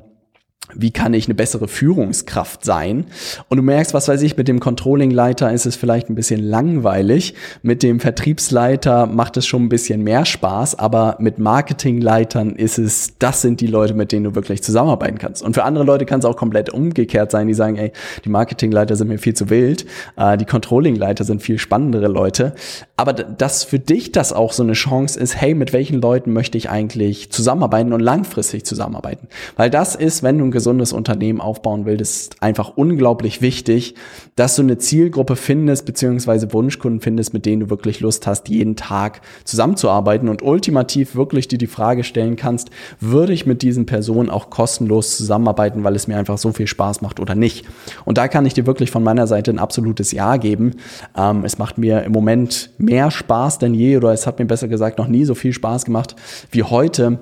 wie 0.76 0.92
kann 0.92 1.14
ich 1.14 1.26
eine 1.26 1.36
bessere 1.36 1.68
Führungskraft 1.68 2.64
sein? 2.64 3.06
Und 3.50 3.58
du 3.58 3.64
merkst, 3.64 3.94
was 3.94 4.08
weiß 4.08 4.22
ich, 4.22 4.38
mit 4.38 4.48
dem 4.48 4.60
Controlling-Leiter 4.60 5.52
ist 5.52 5.66
es 5.66 5.76
vielleicht 5.76 6.10
ein 6.10 6.16
bisschen 6.16 6.42
langweilig, 6.42 7.34
mit 7.62 7.84
dem 7.84 8.00
Vertriebsleiter 8.00 9.06
macht 9.06 9.38
es 9.38 9.46
schon 9.46 9.64
ein 9.64 9.70
bisschen 9.70 10.04
mehr 10.04 10.26
Spaß, 10.26 10.80
aber 10.80 11.18
mit 11.20 11.40
Marketingleitern 11.40 12.56
ist 12.56 12.78
es, 12.78 13.14
das 13.20 13.42
sind 13.42 13.62
die 13.62 13.68
Leute, 13.68 13.94
mit 13.94 14.12
denen 14.12 14.26
du 14.26 14.36
wirklich 14.36 14.64
zusammenarbeiten 14.64 15.18
kannst. 15.18 15.44
Und 15.44 15.54
für 15.54 15.64
andere 15.64 15.84
Leute 15.84 16.06
kann 16.06 16.20
es 16.20 16.26
auch 16.26 16.38
komplett 16.38 16.70
umgekehrt 16.70 17.32
sein, 17.32 17.48
die 17.48 17.54
sagen, 17.54 17.76
ey, 17.76 17.92
die 18.26 18.30
Marketingleiter 18.30 18.96
sind 18.96 19.08
mir 19.08 19.20
viel 19.20 19.34
zu 19.34 19.50
wild, 19.50 19.86
äh, 20.18 20.38
die 20.38 20.46
Controlling-Leiter 20.46 21.24
sind 21.24 21.42
viel 21.42 21.60
spannendere 21.60 22.08
Leute. 22.08 22.54
Aber 22.96 23.14
dass 23.14 23.64
für 23.64 23.80
dich 23.80 24.12
das 24.12 24.34
auch 24.34 24.54
so 24.54 24.62
eine 24.62 24.74
Chance 24.74 25.20
ist, 25.20 25.36
hey, 25.42 25.56
mit 25.56 25.74
welchen 25.74 26.00
Leuten 26.00 26.32
möchte 26.32 26.60
ich 26.60 26.70
eigentlich 26.70 27.32
zusammenarbeiten 27.32 27.92
und 27.92 28.02
langfristig 28.02 28.66
zusammenarbeiten? 28.66 29.28
Weil 29.56 29.72
das 29.72 29.96
ist, 29.96 30.22
wenn 30.22 30.38
du 30.38 30.46
ein 30.46 30.52
gesundes 30.52 30.94
Unternehmen 30.94 31.42
aufbauen 31.42 31.86
willst, 31.86 32.44
einfach 32.44 32.74
unglaublich 32.76 33.42
wichtig, 33.42 33.96
dass 34.36 34.56
du 34.56 34.62
eine 34.62 34.78
Zielgruppe 34.78 35.36
findest, 35.36 35.88
beziehungsweise 35.88 36.54
Wunschkunden 36.54 37.02
findest, 37.02 37.34
mit 37.34 37.48
denen 37.48 37.62
du 37.62 37.70
wirklich 37.72 38.00
Lust 38.00 38.28
hast, 38.28 38.48
jeden 38.50 38.76
Tag 38.76 39.22
zusammenzuarbeiten 39.44 40.30
und 40.30 40.44
ultimativ 40.44 41.16
wirklich 41.16 41.48
dir 41.48 41.58
die 41.58 41.66
Frage 41.66 42.04
stellen 42.04 42.36
kannst, 42.36 42.70
würde 43.00 43.34
ich 43.34 43.48
mit 43.48 43.64
diesen 43.64 43.88
Personen 43.88 44.30
auch 44.30 44.52
kostenlos 44.52 45.18
zusammenarbeiten, 45.18 45.84
weil 45.84 45.96
es 45.96 46.08
mir 46.08 46.18
einfach 46.18 46.38
so 46.38 46.52
viel 46.52 46.68
Spaß 46.68 47.02
macht 47.02 47.20
oder 47.20 47.34
nicht? 47.34 47.66
Und 48.06 48.20
da 48.20 48.28
kann 48.28 48.46
ich 48.46 48.54
dir 48.54 48.68
wirklich 48.68 48.92
von 48.92 49.04
meiner 49.04 49.26
Seite 49.26 49.50
ein 49.50 49.58
absolutes 49.58 50.12
Ja 50.12 50.38
geben. 50.38 50.76
Ähm, 51.18 51.44
es 51.44 51.58
macht 51.58 51.80
mir 51.80 52.04
im 52.04 52.12
Moment 52.12 52.70
mehr 52.84 52.93
Spaß 53.12 53.60
denn 53.60 53.74
je 53.74 53.98
oder 53.98 54.12
es 54.12 54.26
hat 54.28 54.40
mir 54.40 54.46
besser 54.46 54.68
gesagt 54.68 54.98
noch 54.98 55.08
nie 55.08 55.26
so 55.26 55.36
viel 55.36 55.54
Spaß 55.54 55.86
gemacht 55.86 56.16
wie 56.52 56.64
heute 56.64 57.20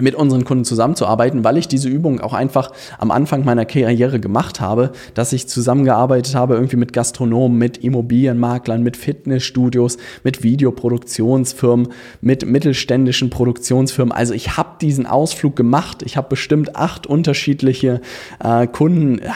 mit 0.00 0.14
unseren 0.14 0.44
Kunden 0.44 0.64
zusammenzuarbeiten, 0.64 1.44
weil 1.44 1.58
ich 1.58 1.68
diese 1.68 1.88
Übung 1.88 2.20
auch 2.20 2.32
einfach 2.32 2.72
am 2.98 3.10
Anfang 3.10 3.44
meiner 3.44 3.66
Karriere 3.66 4.20
gemacht 4.20 4.60
habe, 4.60 4.92
dass 5.12 5.34
ich 5.34 5.48
zusammengearbeitet 5.48 6.34
habe 6.34 6.54
irgendwie 6.54 6.76
mit 6.76 6.94
Gastronomen, 6.94 7.58
mit 7.58 7.78
Immobilienmaklern, 7.78 8.82
mit 8.82 8.96
Fitnessstudios, 8.96 9.98
mit 10.24 10.42
Videoproduktionsfirmen, 10.42 11.88
mit 12.22 12.46
mittelständischen 12.46 13.28
Produktionsfirmen. 13.28 14.12
Also 14.12 14.32
ich 14.32 14.56
habe 14.56 14.70
diesen 14.80 15.06
Ausflug 15.06 15.56
gemacht. 15.56 16.02
Ich 16.02 16.16
habe 16.16 16.28
bestimmt 16.30 16.74
acht 16.74 17.06
unterschiedliche 17.06 18.00
äh, 18.42 18.66
Kunden, 18.66 19.20
ja, 19.22 19.34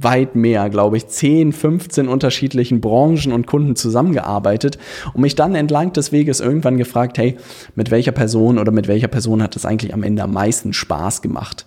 weit 0.00 0.36
mehr, 0.36 0.70
glaube 0.70 0.96
ich, 0.96 1.06
10, 1.06 1.52
15 1.52 2.08
unterschiedlichen 2.08 2.80
Branchen 2.80 3.30
und 3.30 3.46
Kunden 3.46 3.76
zusammengearbeitet 3.76 4.78
und 5.12 5.20
mich 5.20 5.34
dann 5.34 5.54
entlang 5.54 5.92
des 5.92 6.12
Weges 6.12 6.40
irgendwann 6.40 6.78
gefragt, 6.78 7.18
hey, 7.18 7.36
mit 7.74 7.90
welcher 7.90 8.12
Person 8.12 8.58
oder 8.58 8.72
mit 8.72 8.88
welcher 8.88 9.08
Person 9.08 9.42
hat 9.42 9.54
eigentlich 9.66 9.94
am 9.94 10.02
Ende 10.02 10.22
am 10.22 10.32
meisten 10.32 10.72
Spaß 10.72 11.22
gemacht. 11.22 11.66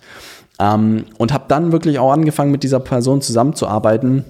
Ähm, 0.58 1.04
und 1.18 1.32
habe 1.32 1.44
dann 1.48 1.72
wirklich 1.72 1.98
auch 1.98 2.12
angefangen, 2.12 2.50
mit 2.50 2.62
dieser 2.62 2.80
Person 2.80 3.22
zusammenzuarbeiten 3.22 4.24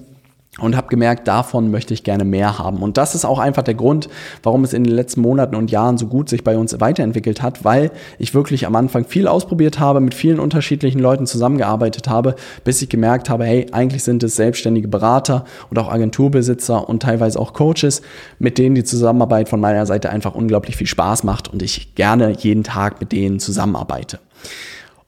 und 0.59 0.75
habe 0.75 0.89
gemerkt, 0.89 1.29
davon 1.29 1.71
möchte 1.71 1.93
ich 1.93 2.03
gerne 2.03 2.25
mehr 2.25 2.59
haben. 2.59 2.77
Und 2.79 2.97
das 2.97 3.15
ist 3.15 3.23
auch 3.23 3.39
einfach 3.39 3.63
der 3.63 3.73
Grund, 3.73 4.09
warum 4.43 4.65
es 4.65 4.73
in 4.73 4.83
den 4.83 4.93
letzten 4.93 5.21
Monaten 5.21 5.55
und 5.55 5.71
Jahren 5.71 5.97
so 5.97 6.07
gut 6.07 6.27
sich 6.27 6.43
bei 6.43 6.57
uns 6.57 6.77
weiterentwickelt 6.81 7.41
hat, 7.41 7.63
weil 7.63 7.91
ich 8.19 8.33
wirklich 8.33 8.65
am 8.67 8.75
Anfang 8.75 9.05
viel 9.05 9.29
ausprobiert 9.29 9.79
habe, 9.79 10.01
mit 10.01 10.13
vielen 10.13 10.41
unterschiedlichen 10.41 10.99
Leuten 10.99 11.25
zusammengearbeitet 11.25 12.09
habe, 12.09 12.35
bis 12.65 12.81
ich 12.81 12.89
gemerkt 12.89 13.29
habe, 13.29 13.45
hey, 13.45 13.67
eigentlich 13.71 14.03
sind 14.03 14.23
es 14.23 14.35
selbstständige 14.35 14.89
Berater 14.89 15.45
und 15.69 15.79
auch 15.79 15.89
Agenturbesitzer 15.89 16.87
und 16.89 17.01
teilweise 17.01 17.39
auch 17.39 17.53
Coaches, 17.53 18.01
mit 18.37 18.57
denen 18.57 18.75
die 18.75 18.83
Zusammenarbeit 18.83 19.47
von 19.47 19.61
meiner 19.61 19.85
Seite 19.85 20.09
einfach 20.09 20.35
unglaublich 20.35 20.75
viel 20.75 20.87
Spaß 20.87 21.23
macht 21.23 21.47
und 21.47 21.63
ich 21.63 21.95
gerne 21.95 22.35
jeden 22.37 22.65
Tag 22.65 22.99
mit 22.99 23.13
denen 23.13 23.39
zusammenarbeite. 23.39 24.19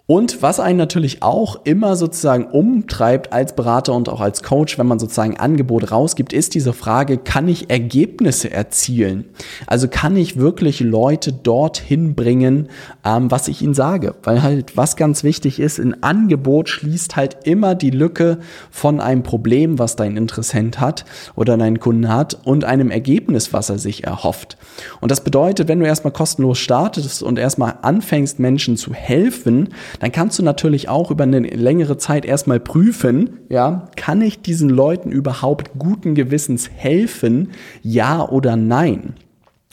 Und 0.06 0.42
was 0.42 0.60
einen 0.60 0.78
natürlich 0.78 1.24
auch 1.24 1.62
immer 1.64 1.96
sozusagen 1.96 2.48
umtreibt 2.48 3.32
als 3.32 3.56
Berater 3.56 3.94
und 3.94 4.10
auch 4.10 4.20
als 4.20 4.44
Coach, 4.44 4.78
wenn 4.78 4.86
man 4.86 5.00
sozusagen 5.00 5.38
Angebot 5.38 5.92
rausgibt, 5.92 6.34
ist 6.34 6.56
diese 6.56 6.74
Frage, 6.74 7.18
kann 7.18 7.48
ich 7.48 7.70
Ergebnisse 7.70 8.52
erzielen? 8.52 9.24
Also 9.66 9.88
kann 9.88 10.18
ich 10.18 10.36
wirklich 10.36 10.82
Leute 10.82 11.32
dorthin 11.32 12.16
bringen, 12.16 12.68
ähm, 13.06 13.32
was 13.32 13.48
ich 13.48 13.62
ihnen 13.62 13.74
sage? 13.74 14.14
Weil 14.24 14.44
halt, 14.44 14.76
was 14.76 14.98
ganz 14.98 15.24
wichtig 15.24 15.62
ist, 15.62 15.80
ein 15.80 16.04
Angebot 16.04 16.68
schließt 16.68 17.16
halt 17.16 17.38
immer 17.46 17.74
die 17.74 17.92
Lücke 17.92 18.40
von 18.72 19.00
einem 19.00 19.24
Problem, 19.24 19.80
was 19.80 19.96
dein 19.96 20.18
Interessent 20.18 20.82
hat 20.82 21.06
oder 21.38 21.56
dein 21.56 21.80
Kunde 21.80 22.10
hat 22.10 22.40
und 22.44 22.66
einem 22.66 22.92
Ergebnis, 22.92 23.54
was 23.54 23.70
er 23.70 23.80
sich 23.80 24.04
erhofft. 24.04 24.58
Und 25.00 25.12
das 25.12 25.24
bedeutet, 25.24 25.70
wenn 25.70 25.80
du 25.80 25.86
erstmal 25.86 26.12
kostenlos 26.12 26.58
startest 26.60 27.24
und 27.24 27.40
erstmal 27.40 27.76
anfängst, 27.84 28.40
Menschen 28.40 28.76
zu 28.76 28.94
helfen, 28.94 29.70
dann 30.00 30.12
kannst 30.12 30.40
du 30.40 30.44
natürlich 30.44 30.90
auch 30.90 31.12
über 31.12 31.24
eine 31.24 31.40
längere 31.40 31.98
Zeit 31.98 32.26
erstmal 32.26 32.60
prüfen, 32.60 33.40
ja, 33.50 33.90
kann 33.96 34.22
ich 34.22 34.42
diesen 34.42 34.70
Leuten 34.70 35.12
überhaupt 35.12 35.72
guten 35.78 36.16
Gewissens 36.16 36.70
helfen, 36.70 37.52
ja 37.82 38.28
oder 38.28 38.56
nein? 38.56 39.16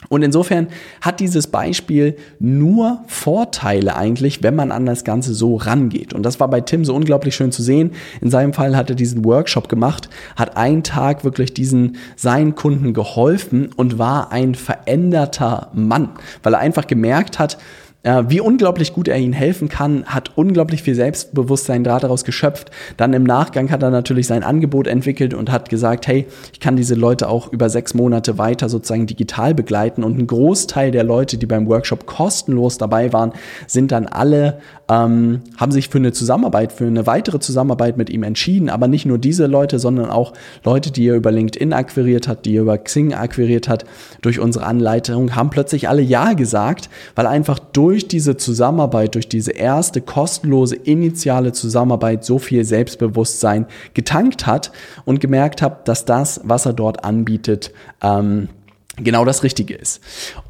Und 0.08 0.22
insofern 0.22 0.68
hat 1.02 1.20
dieses 1.20 1.46
Beispiel 1.48 2.16
nur 2.38 3.04
Vorteile 3.06 3.96
eigentlich, 3.96 4.42
wenn 4.42 4.56
man 4.56 4.72
an 4.72 4.86
das 4.86 5.04
Ganze 5.04 5.34
so 5.34 5.56
rangeht. 5.56 6.14
Und 6.14 6.22
das 6.22 6.40
war 6.40 6.48
bei 6.48 6.62
Tim 6.62 6.84
so 6.86 6.94
unglaublich 6.94 7.34
schön 7.34 7.52
zu 7.52 7.62
sehen. 7.62 7.92
In 8.22 8.30
seinem 8.30 8.54
Fall 8.54 8.76
hat 8.76 8.88
er 8.88 8.96
diesen 8.96 9.24
Workshop 9.24 9.68
gemacht, 9.68 10.08
hat 10.36 10.56
einen 10.56 10.82
Tag 10.82 11.22
wirklich 11.22 11.52
diesen 11.52 11.96
seinen 12.16 12.54
Kunden 12.54 12.94
geholfen 12.94 13.70
und 13.76 13.98
war 13.98 14.32
ein 14.32 14.54
veränderter 14.54 15.70
Mann, 15.74 16.08
weil 16.42 16.54
er 16.54 16.60
einfach 16.60 16.86
gemerkt 16.86 17.38
hat, 17.38 17.58
wie 18.02 18.40
unglaublich 18.40 18.94
gut 18.94 19.08
er 19.08 19.18
ihnen 19.18 19.34
helfen 19.34 19.68
kann, 19.68 20.06
hat 20.06 20.30
unglaublich 20.34 20.82
viel 20.82 20.94
Selbstbewusstsein 20.94 21.84
daraus 21.84 22.24
geschöpft. 22.24 22.70
Dann 22.96 23.12
im 23.12 23.24
Nachgang 23.24 23.70
hat 23.70 23.82
er 23.82 23.90
natürlich 23.90 24.26
sein 24.26 24.42
Angebot 24.42 24.86
entwickelt 24.86 25.34
und 25.34 25.52
hat 25.52 25.68
gesagt, 25.68 26.06
hey, 26.06 26.26
ich 26.50 26.60
kann 26.60 26.76
diese 26.76 26.94
Leute 26.94 27.28
auch 27.28 27.52
über 27.52 27.68
sechs 27.68 27.92
Monate 27.92 28.38
weiter 28.38 28.70
sozusagen 28.70 29.06
digital 29.06 29.54
begleiten. 29.54 30.02
Und 30.02 30.18
ein 30.18 30.26
Großteil 30.26 30.92
der 30.92 31.04
Leute, 31.04 31.36
die 31.36 31.44
beim 31.44 31.68
Workshop 31.68 32.06
kostenlos 32.06 32.78
dabei 32.78 33.12
waren, 33.12 33.32
sind 33.66 33.92
dann 33.92 34.06
alle, 34.06 34.60
ähm, 34.88 35.42
haben 35.58 35.72
sich 35.72 35.90
für 35.90 35.98
eine 35.98 36.12
Zusammenarbeit, 36.12 36.72
für 36.72 36.86
eine 36.86 37.06
weitere 37.06 37.38
Zusammenarbeit 37.38 37.98
mit 37.98 38.08
ihm 38.08 38.22
entschieden. 38.22 38.70
Aber 38.70 38.88
nicht 38.88 39.04
nur 39.04 39.18
diese 39.18 39.46
Leute, 39.46 39.78
sondern 39.78 40.08
auch 40.08 40.32
Leute, 40.64 40.90
die 40.90 41.06
er 41.06 41.16
über 41.16 41.32
LinkedIn 41.32 41.74
akquiriert 41.74 42.28
hat, 42.28 42.46
die 42.46 42.56
er 42.56 42.62
über 42.62 42.78
Xing 42.78 43.12
akquiriert 43.12 43.68
hat, 43.68 43.84
durch 44.22 44.40
unsere 44.40 44.64
Anleitung, 44.64 45.36
haben 45.36 45.50
plötzlich 45.50 45.86
alle 45.86 46.00
Ja 46.00 46.32
gesagt, 46.32 46.88
weil 47.14 47.26
einfach 47.26 47.58
durch 47.58 47.89
durch 47.90 48.06
diese 48.06 48.36
Zusammenarbeit, 48.36 49.16
durch 49.16 49.28
diese 49.28 49.50
erste 49.50 50.00
kostenlose 50.00 50.76
initiale 50.76 51.50
Zusammenarbeit 51.50 52.24
so 52.24 52.38
viel 52.38 52.64
Selbstbewusstsein 52.64 53.66
getankt 53.94 54.46
hat 54.46 54.70
und 55.04 55.18
gemerkt 55.18 55.60
hat, 55.60 55.88
dass 55.88 56.04
das, 56.04 56.40
was 56.44 56.66
er 56.66 56.72
dort 56.72 57.02
anbietet, 57.04 57.72
ähm, 58.00 58.48
genau 58.96 59.24
das 59.24 59.42
Richtige 59.42 59.74
ist. 59.74 60.00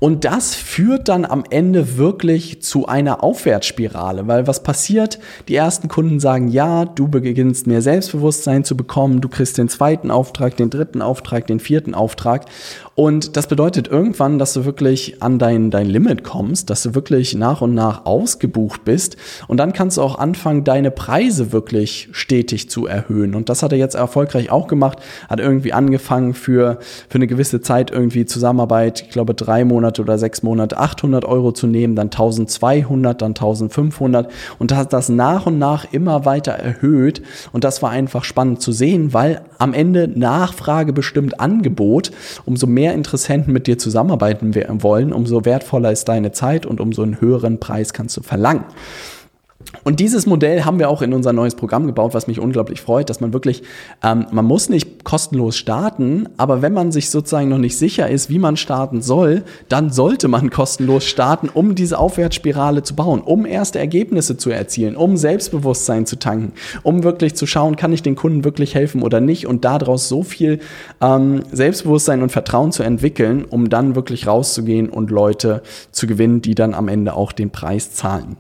Und 0.00 0.26
das 0.26 0.54
führt 0.54 1.08
dann 1.08 1.24
am 1.24 1.44
Ende 1.48 1.96
wirklich 1.96 2.60
zu 2.60 2.86
einer 2.86 3.22
Aufwärtsspirale, 3.22 4.26
weil 4.26 4.46
was 4.46 4.62
passiert? 4.62 5.18
Die 5.48 5.54
ersten 5.54 5.88
Kunden 5.88 6.20
sagen, 6.20 6.48
ja, 6.48 6.84
du 6.84 7.08
beginnst 7.08 7.66
mehr 7.66 7.80
Selbstbewusstsein 7.80 8.64
zu 8.64 8.76
bekommen, 8.76 9.22
du 9.22 9.30
kriegst 9.30 9.56
den 9.56 9.68
zweiten 9.68 10.10
Auftrag, 10.10 10.58
den 10.58 10.68
dritten 10.68 11.00
Auftrag, 11.00 11.46
den 11.46 11.60
vierten 11.60 11.94
Auftrag. 11.94 12.44
Und 13.00 13.38
das 13.38 13.46
bedeutet 13.46 13.88
irgendwann, 13.88 14.38
dass 14.38 14.52
du 14.52 14.66
wirklich 14.66 15.22
an 15.22 15.38
dein, 15.38 15.70
dein 15.70 15.86
Limit 15.86 16.22
kommst, 16.22 16.68
dass 16.68 16.82
du 16.82 16.94
wirklich 16.94 17.34
nach 17.34 17.62
und 17.62 17.72
nach 17.72 18.04
ausgebucht 18.04 18.84
bist. 18.84 19.16
Und 19.48 19.56
dann 19.56 19.72
kannst 19.72 19.96
du 19.96 20.02
auch 20.02 20.18
anfangen, 20.18 20.64
deine 20.64 20.90
Preise 20.90 21.50
wirklich 21.50 22.10
stetig 22.12 22.68
zu 22.68 22.86
erhöhen. 22.86 23.34
Und 23.34 23.48
das 23.48 23.62
hat 23.62 23.72
er 23.72 23.78
jetzt 23.78 23.94
erfolgreich 23.94 24.50
auch 24.50 24.66
gemacht, 24.66 24.98
hat 25.30 25.40
irgendwie 25.40 25.72
angefangen 25.72 26.34
für, 26.34 26.78
für 27.08 27.14
eine 27.14 27.26
gewisse 27.26 27.62
Zeit 27.62 27.90
irgendwie 27.90 28.26
Zusammenarbeit, 28.26 29.00
ich 29.00 29.08
glaube 29.08 29.32
drei 29.32 29.64
Monate 29.64 30.02
oder 30.02 30.18
sechs 30.18 30.42
Monate 30.42 30.76
800 30.76 31.24
Euro 31.24 31.52
zu 31.52 31.66
nehmen, 31.66 31.96
dann 31.96 32.08
1200, 32.08 33.22
dann 33.22 33.30
1500 33.30 34.30
und 34.58 34.76
hat 34.76 34.92
das 34.92 35.08
nach 35.08 35.46
und 35.46 35.58
nach 35.58 35.90
immer 35.90 36.26
weiter 36.26 36.52
erhöht 36.52 37.22
und 37.52 37.64
das 37.64 37.80
war 37.80 37.88
einfach 37.88 38.24
spannend 38.24 38.60
zu 38.60 38.72
sehen, 38.72 39.14
weil 39.14 39.40
am 39.60 39.74
Ende 39.74 40.08
Nachfrage 40.08 40.92
bestimmt 40.92 41.38
Angebot, 41.38 42.10
umso 42.44 42.66
mehr 42.66 42.94
Interessenten 42.94 43.52
mit 43.52 43.66
dir 43.66 43.78
zusammenarbeiten 43.78 44.54
wollen, 44.82 45.12
umso 45.12 45.44
wertvoller 45.44 45.92
ist 45.92 46.08
deine 46.08 46.32
Zeit 46.32 46.66
und 46.66 46.80
umso 46.80 47.02
einen 47.02 47.20
höheren 47.20 47.60
Preis 47.60 47.92
kannst 47.92 48.16
du 48.16 48.22
verlangen. 48.22 48.64
Und 49.84 50.00
dieses 50.00 50.26
Modell 50.26 50.64
haben 50.64 50.78
wir 50.78 50.88
auch 50.88 51.00
in 51.00 51.12
unser 51.12 51.32
neues 51.32 51.54
Programm 51.54 51.86
gebaut, 51.86 52.12
was 52.12 52.26
mich 52.26 52.40
unglaublich 52.40 52.80
freut, 52.80 53.08
dass 53.08 53.20
man 53.20 53.32
wirklich, 53.32 53.62
ähm, 54.02 54.26
man 54.30 54.44
muss 54.44 54.68
nicht 54.68 55.04
kostenlos 55.04 55.56
starten, 55.56 56.28
aber 56.36 56.60
wenn 56.60 56.72
man 56.72 56.92
sich 56.92 57.10
sozusagen 57.10 57.48
noch 57.48 57.58
nicht 57.58 57.78
sicher 57.78 58.08
ist, 58.08 58.30
wie 58.30 58.38
man 58.38 58.56
starten 58.56 59.00
soll, 59.00 59.42
dann 59.68 59.90
sollte 59.90 60.28
man 60.28 60.50
kostenlos 60.50 61.04
starten, 61.04 61.48
um 61.48 61.74
diese 61.74 61.98
Aufwärtsspirale 61.98 62.82
zu 62.82 62.94
bauen, 62.96 63.20
um 63.20 63.46
erste 63.46 63.78
Ergebnisse 63.78 64.36
zu 64.36 64.50
erzielen, 64.50 64.96
um 64.96 65.16
Selbstbewusstsein 65.16 66.04
zu 66.04 66.18
tanken, 66.18 66.52
um 66.82 67.04
wirklich 67.04 67.34
zu 67.34 67.46
schauen, 67.46 67.76
kann 67.76 67.92
ich 67.92 68.02
den 68.02 68.16
Kunden 68.16 68.44
wirklich 68.44 68.74
helfen 68.74 69.02
oder 69.02 69.20
nicht 69.20 69.46
und 69.46 69.64
daraus 69.64 70.08
so 70.08 70.22
viel 70.22 70.58
ähm, 71.00 71.42
Selbstbewusstsein 71.52 72.22
und 72.22 72.32
Vertrauen 72.32 72.72
zu 72.72 72.82
entwickeln, 72.82 73.44
um 73.48 73.68
dann 73.68 73.94
wirklich 73.94 74.26
rauszugehen 74.26 74.88
und 74.88 75.10
Leute 75.10 75.62
zu 75.92 76.06
gewinnen, 76.06 76.42
die 76.42 76.54
dann 76.54 76.74
am 76.74 76.88
Ende 76.88 77.14
auch 77.14 77.32
den 77.32 77.50
Preis 77.50 77.92
zahlen. 77.92 78.36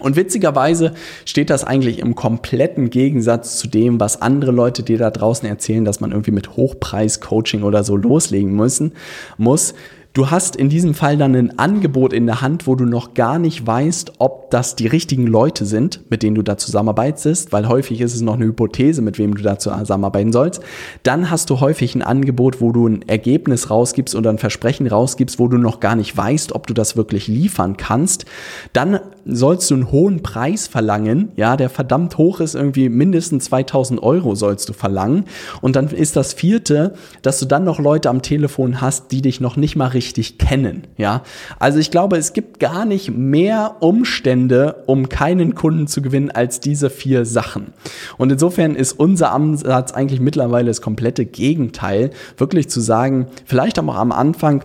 Und 0.00 0.16
witzigerweise 0.16 0.92
steht 1.24 1.50
das 1.50 1.62
eigentlich 1.62 2.00
im 2.00 2.14
kompletten 2.14 2.90
Gegensatz 2.90 3.58
zu 3.58 3.68
dem, 3.68 4.00
was 4.00 4.20
andere 4.20 4.50
Leute 4.50 4.82
dir 4.82 4.98
da 4.98 5.10
draußen 5.10 5.48
erzählen, 5.48 5.84
dass 5.84 6.00
man 6.00 6.10
irgendwie 6.10 6.32
mit 6.32 6.56
Hochpreis-Coaching 6.56 7.62
oder 7.62 7.84
so 7.84 7.96
loslegen 7.96 8.54
müssen, 8.54 8.92
muss. 9.36 9.74
Du 10.14 10.30
hast 10.30 10.54
in 10.54 10.68
diesem 10.68 10.94
Fall 10.94 11.16
dann 11.16 11.34
ein 11.34 11.58
Angebot 11.58 12.12
in 12.12 12.26
der 12.26 12.40
Hand, 12.40 12.68
wo 12.68 12.76
du 12.76 12.84
noch 12.84 13.14
gar 13.14 13.40
nicht 13.40 13.66
weißt, 13.66 14.12
ob 14.18 14.48
das 14.52 14.76
die 14.76 14.86
richtigen 14.86 15.26
Leute 15.26 15.66
sind, 15.66 16.08
mit 16.08 16.22
denen 16.22 16.36
du 16.36 16.42
da 16.42 16.56
zusammenarbeitest, 16.56 17.52
weil 17.52 17.66
häufig 17.66 18.00
ist 18.00 18.14
es 18.14 18.20
noch 18.20 18.34
eine 18.34 18.44
Hypothese, 18.44 19.02
mit 19.02 19.18
wem 19.18 19.34
du 19.34 19.42
da 19.42 19.58
zusammenarbeiten 19.58 20.30
sollst. 20.30 20.62
Dann 21.02 21.32
hast 21.32 21.50
du 21.50 21.58
häufig 21.58 21.96
ein 21.96 22.02
Angebot, 22.02 22.60
wo 22.60 22.70
du 22.70 22.86
ein 22.86 23.02
Ergebnis 23.08 23.70
rausgibst 23.70 24.14
oder 24.14 24.30
ein 24.30 24.38
Versprechen 24.38 24.86
rausgibst, 24.86 25.40
wo 25.40 25.48
du 25.48 25.58
noch 25.58 25.80
gar 25.80 25.96
nicht 25.96 26.16
weißt, 26.16 26.54
ob 26.54 26.68
du 26.68 26.74
das 26.74 26.96
wirklich 26.96 27.26
liefern 27.26 27.76
kannst. 27.76 28.24
Dann 28.72 29.00
sollst 29.26 29.68
du 29.72 29.74
einen 29.74 29.90
hohen 29.90 30.22
Preis 30.22 30.68
verlangen, 30.68 31.32
ja, 31.34 31.56
der 31.56 31.70
verdammt 31.70 32.18
hoch 32.18 32.38
ist, 32.38 32.54
irgendwie 32.54 32.88
mindestens 32.88 33.46
2000 33.46 34.00
Euro 34.00 34.36
sollst 34.36 34.68
du 34.68 34.74
verlangen. 34.74 35.24
Und 35.60 35.74
dann 35.74 35.88
ist 35.88 36.14
das 36.14 36.34
vierte, 36.34 36.94
dass 37.22 37.40
du 37.40 37.46
dann 37.46 37.64
noch 37.64 37.80
Leute 37.80 38.10
am 38.10 38.22
Telefon 38.22 38.80
hast, 38.80 39.10
die 39.10 39.20
dich 39.20 39.40
noch 39.40 39.56
nicht 39.56 39.74
mal 39.74 39.88
richtig 39.88 40.03
richtig 40.04 40.38
kennen, 40.38 40.86
ja. 40.96 41.22
Also 41.58 41.78
ich 41.78 41.90
glaube, 41.90 42.16
es 42.16 42.32
gibt 42.32 42.60
gar 42.60 42.84
nicht 42.84 43.10
mehr 43.10 43.76
Umstände, 43.80 44.82
um 44.86 45.08
keinen 45.08 45.54
Kunden 45.54 45.86
zu 45.86 46.02
gewinnen, 46.02 46.30
als 46.30 46.60
diese 46.60 46.90
vier 46.90 47.24
Sachen. 47.24 47.72
Und 48.18 48.30
insofern 48.30 48.74
ist 48.74 48.92
unser 48.92 49.32
Ansatz 49.32 49.92
eigentlich 49.92 50.20
mittlerweile 50.20 50.66
das 50.66 50.82
komplette 50.82 51.24
Gegenteil, 51.24 52.10
wirklich 52.36 52.68
zu 52.68 52.80
sagen, 52.80 53.26
vielleicht 53.46 53.78
auch 53.78 53.94
am 53.94 54.12
Anfang, 54.12 54.64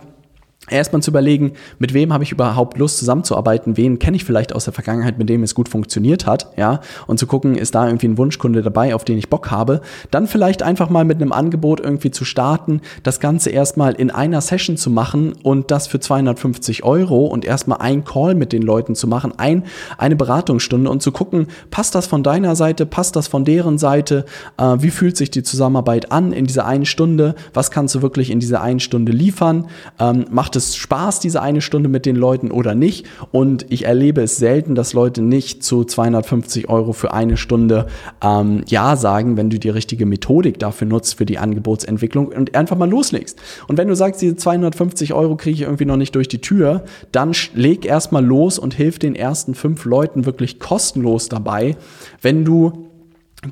erstmal 0.70 1.02
zu 1.02 1.10
überlegen, 1.10 1.52
mit 1.78 1.94
wem 1.94 2.12
habe 2.12 2.24
ich 2.24 2.32
überhaupt 2.32 2.78
Lust 2.78 2.98
zusammenzuarbeiten, 2.98 3.76
wen 3.76 3.98
kenne 3.98 4.16
ich 4.16 4.24
vielleicht 4.24 4.54
aus 4.54 4.64
der 4.64 4.72
Vergangenheit, 4.72 5.18
mit 5.18 5.28
dem 5.28 5.42
es 5.42 5.54
gut 5.54 5.68
funktioniert 5.68 6.26
hat, 6.26 6.52
ja, 6.56 6.80
und 7.06 7.18
zu 7.18 7.26
gucken, 7.26 7.56
ist 7.56 7.74
da 7.74 7.86
irgendwie 7.86 8.08
ein 8.08 8.18
Wunschkunde 8.18 8.62
dabei, 8.62 8.94
auf 8.94 9.04
den 9.04 9.18
ich 9.18 9.30
Bock 9.30 9.50
habe, 9.50 9.80
dann 10.10 10.26
vielleicht 10.26 10.62
einfach 10.62 10.90
mal 10.90 11.04
mit 11.04 11.20
einem 11.20 11.32
Angebot 11.32 11.80
irgendwie 11.80 12.10
zu 12.10 12.24
starten, 12.24 12.80
das 13.02 13.20
Ganze 13.20 13.50
erstmal 13.50 13.94
in 13.94 14.10
einer 14.10 14.40
Session 14.40 14.76
zu 14.76 14.90
machen 14.90 15.32
und 15.42 15.70
das 15.70 15.86
für 15.86 16.00
250 16.00 16.84
Euro 16.84 17.26
und 17.26 17.44
erstmal 17.44 17.78
ein 17.78 18.04
Call 18.04 18.34
mit 18.34 18.52
den 18.52 18.62
Leuten 18.62 18.94
zu 18.94 19.06
machen, 19.06 19.32
ein, 19.36 19.64
eine 19.98 20.16
Beratungsstunde 20.16 20.90
und 20.90 21.02
zu 21.02 21.12
gucken, 21.12 21.48
passt 21.70 21.94
das 21.94 22.06
von 22.06 22.22
deiner 22.22 22.56
Seite, 22.56 22.86
passt 22.86 23.16
das 23.16 23.28
von 23.28 23.44
deren 23.44 23.78
Seite, 23.78 24.24
äh, 24.58 24.76
wie 24.78 24.90
fühlt 24.90 25.16
sich 25.16 25.30
die 25.30 25.42
Zusammenarbeit 25.42 26.12
an 26.12 26.32
in 26.32 26.46
dieser 26.46 26.66
einen 26.66 26.86
Stunde, 26.86 27.34
was 27.54 27.70
kannst 27.70 27.94
du 27.94 28.02
wirklich 28.02 28.30
in 28.30 28.40
dieser 28.40 28.60
einen 28.62 28.80
Stunde 28.80 29.12
liefern, 29.12 29.68
ähm, 29.98 30.26
macht 30.30 30.56
es 30.56 30.59
es 30.60 30.76
Spaß, 30.76 31.20
diese 31.20 31.42
eine 31.42 31.60
Stunde 31.60 31.88
mit 31.88 32.06
den 32.06 32.16
Leuten 32.16 32.50
oder 32.50 32.74
nicht? 32.74 33.06
Und 33.32 33.66
ich 33.70 33.86
erlebe 33.86 34.22
es 34.22 34.36
selten, 34.36 34.74
dass 34.74 34.92
Leute 34.92 35.22
nicht 35.22 35.64
zu 35.64 35.84
250 35.84 36.68
Euro 36.68 36.92
für 36.92 37.12
eine 37.12 37.36
Stunde 37.36 37.86
ähm, 38.22 38.62
Ja 38.66 38.96
sagen, 38.96 39.36
wenn 39.36 39.50
du 39.50 39.58
die 39.58 39.70
richtige 39.70 40.06
Methodik 40.06 40.58
dafür 40.58 40.86
nutzt, 40.86 41.14
für 41.14 41.26
die 41.26 41.38
Angebotsentwicklung 41.38 42.28
und 42.28 42.54
einfach 42.54 42.76
mal 42.76 42.88
loslegst. 42.88 43.38
Und 43.68 43.78
wenn 43.78 43.88
du 43.88 43.96
sagst, 43.96 44.20
diese 44.20 44.36
250 44.36 45.14
Euro 45.14 45.36
kriege 45.36 45.54
ich 45.54 45.62
irgendwie 45.62 45.86
noch 45.86 45.96
nicht 45.96 46.14
durch 46.14 46.28
die 46.28 46.40
Tür, 46.40 46.84
dann 47.12 47.32
leg 47.54 47.86
erstmal 47.86 48.24
los 48.24 48.58
und 48.58 48.74
hilf 48.74 48.98
den 48.98 49.14
ersten 49.14 49.54
fünf 49.54 49.84
Leuten 49.84 50.26
wirklich 50.26 50.58
kostenlos 50.60 51.28
dabei, 51.28 51.76
wenn 52.20 52.44
du 52.44 52.89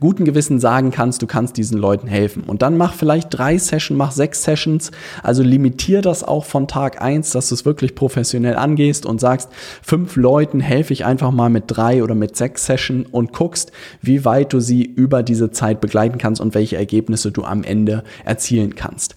guten 0.00 0.26
Gewissen 0.26 0.61
sagen 0.61 0.90
kannst, 0.90 1.23
du 1.23 1.26
kannst 1.26 1.57
diesen 1.57 1.78
Leuten 1.78 2.09
helfen. 2.09 2.42
Und 2.42 2.61
dann 2.61 2.76
mach 2.76 2.92
vielleicht 2.92 3.28
drei 3.30 3.57
Sessions, 3.57 3.97
mach 3.97 4.12
sechs 4.12 4.42
Sessions. 4.42 4.90
Also 5.23 5.42
limitier 5.42 6.02
das 6.02 6.23
auch 6.23 6.45
von 6.45 6.68
Tag 6.68 7.00
eins, 7.00 7.30
dass 7.30 7.49
du 7.49 7.54
es 7.54 7.64
wirklich 7.64 7.95
professionell 7.95 8.57
angehst 8.57 9.07
und 9.07 9.18
sagst, 9.18 9.49
fünf 9.80 10.16
Leuten 10.16 10.61
helfe 10.61 10.92
ich 10.92 11.07
einfach 11.07 11.30
mal 11.30 11.49
mit 11.49 11.64
drei 11.68 12.02
oder 12.02 12.14
mit 12.14 12.37
sechs 12.37 12.66
Sessions 12.66 13.09
und 13.11 13.33
guckst, 13.33 13.73
wie 14.02 14.26
weit 14.26 14.52
du 14.52 14.61
sie 14.61 14.83
über 14.85 15.23
diese 15.23 15.52
Zeit 15.52 15.80
begleiten 15.80 16.18
kannst 16.18 16.40
und 16.40 16.54
welche 16.54 16.76
Ergebnisse 16.76 17.33
du 17.33 17.45
am 17.45 17.64
Ende 17.64 18.04
erzielen 18.26 18.75
kannst. 18.75 19.14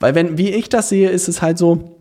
Weil 0.00 0.14
wenn, 0.14 0.36
wie 0.36 0.50
ich 0.50 0.68
das 0.68 0.90
sehe, 0.90 1.08
ist 1.08 1.28
es 1.28 1.40
halt 1.40 1.56
so, 1.56 1.99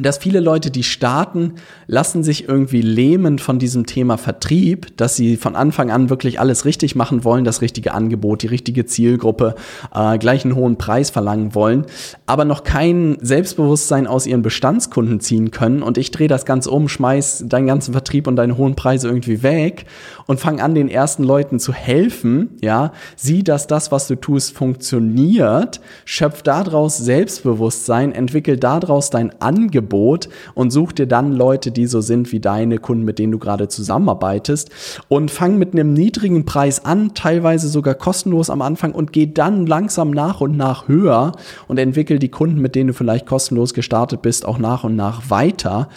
dass 0.00 0.18
viele 0.18 0.40
Leute, 0.40 0.72
die 0.72 0.82
starten, 0.82 1.54
lassen 1.86 2.24
sich 2.24 2.48
irgendwie 2.48 2.82
lähmen 2.82 3.38
von 3.38 3.60
diesem 3.60 3.86
Thema 3.86 4.16
Vertrieb, 4.16 4.96
dass 4.96 5.14
sie 5.14 5.36
von 5.36 5.54
Anfang 5.54 5.92
an 5.92 6.10
wirklich 6.10 6.40
alles 6.40 6.64
richtig 6.64 6.96
machen 6.96 7.22
wollen, 7.22 7.44
das 7.44 7.62
richtige 7.62 7.94
Angebot, 7.94 8.42
die 8.42 8.48
richtige 8.48 8.86
Zielgruppe, 8.86 9.54
äh, 9.94 10.18
gleich 10.18 10.44
einen 10.44 10.56
hohen 10.56 10.78
Preis 10.78 11.10
verlangen 11.10 11.54
wollen, 11.54 11.86
aber 12.26 12.44
noch 12.44 12.64
kein 12.64 13.18
Selbstbewusstsein 13.20 14.08
aus 14.08 14.26
ihren 14.26 14.42
Bestandskunden 14.42 15.20
ziehen 15.20 15.52
können. 15.52 15.82
Und 15.82 15.96
ich 15.96 16.10
drehe 16.10 16.28
das 16.28 16.44
Ganze 16.44 16.72
um, 16.72 16.88
schmeiß 16.88 17.44
deinen 17.46 17.68
ganzen 17.68 17.92
Vertrieb 17.92 18.26
und 18.26 18.34
deine 18.34 18.56
hohen 18.56 18.74
Preise 18.74 19.06
irgendwie 19.06 19.44
weg 19.44 19.86
und 20.26 20.40
fang 20.40 20.60
an, 20.60 20.74
den 20.74 20.88
ersten 20.88 21.22
Leuten 21.22 21.60
zu 21.60 21.72
helfen. 21.72 22.50
Ja, 22.60 22.92
sieh, 23.14 23.44
dass 23.44 23.68
das, 23.68 23.92
was 23.92 24.08
du 24.08 24.16
tust, 24.16 24.56
funktioniert, 24.56 25.80
schöpf 26.04 26.42
daraus 26.42 26.98
Selbstbewusstsein, 26.98 28.10
entwickel 28.10 28.56
daraus 28.56 29.10
dein 29.10 29.40
Angebot 29.40 29.83
Angebot 29.84 30.28
und 30.54 30.70
such 30.70 30.92
dir 30.92 31.06
dann 31.06 31.32
Leute, 31.32 31.70
die 31.70 31.86
so 31.86 32.00
sind 32.00 32.32
wie 32.32 32.40
deine 32.40 32.78
Kunden, 32.78 33.04
mit 33.04 33.18
denen 33.18 33.32
du 33.32 33.38
gerade 33.38 33.68
zusammenarbeitest 33.68 34.70
und 35.08 35.30
fang 35.30 35.58
mit 35.58 35.72
einem 35.72 35.92
niedrigen 35.92 36.44
Preis 36.44 36.84
an, 36.84 37.14
teilweise 37.14 37.68
sogar 37.68 37.94
kostenlos 37.94 38.50
am 38.50 38.62
Anfang 38.62 38.92
und 38.92 39.12
geh 39.12 39.26
dann 39.26 39.66
langsam 39.66 40.10
nach 40.10 40.40
und 40.40 40.56
nach 40.56 40.88
höher 40.88 41.32
und 41.68 41.78
entwickel 41.78 42.18
die 42.18 42.30
Kunden, 42.30 42.60
mit 42.60 42.74
denen 42.74 42.88
du 42.88 42.94
vielleicht 42.94 43.26
kostenlos 43.26 43.74
gestartet 43.74 44.22
bist, 44.22 44.46
auch 44.46 44.58
nach 44.58 44.84
und 44.84 44.96
nach 44.96 45.30
weiter 45.30 45.88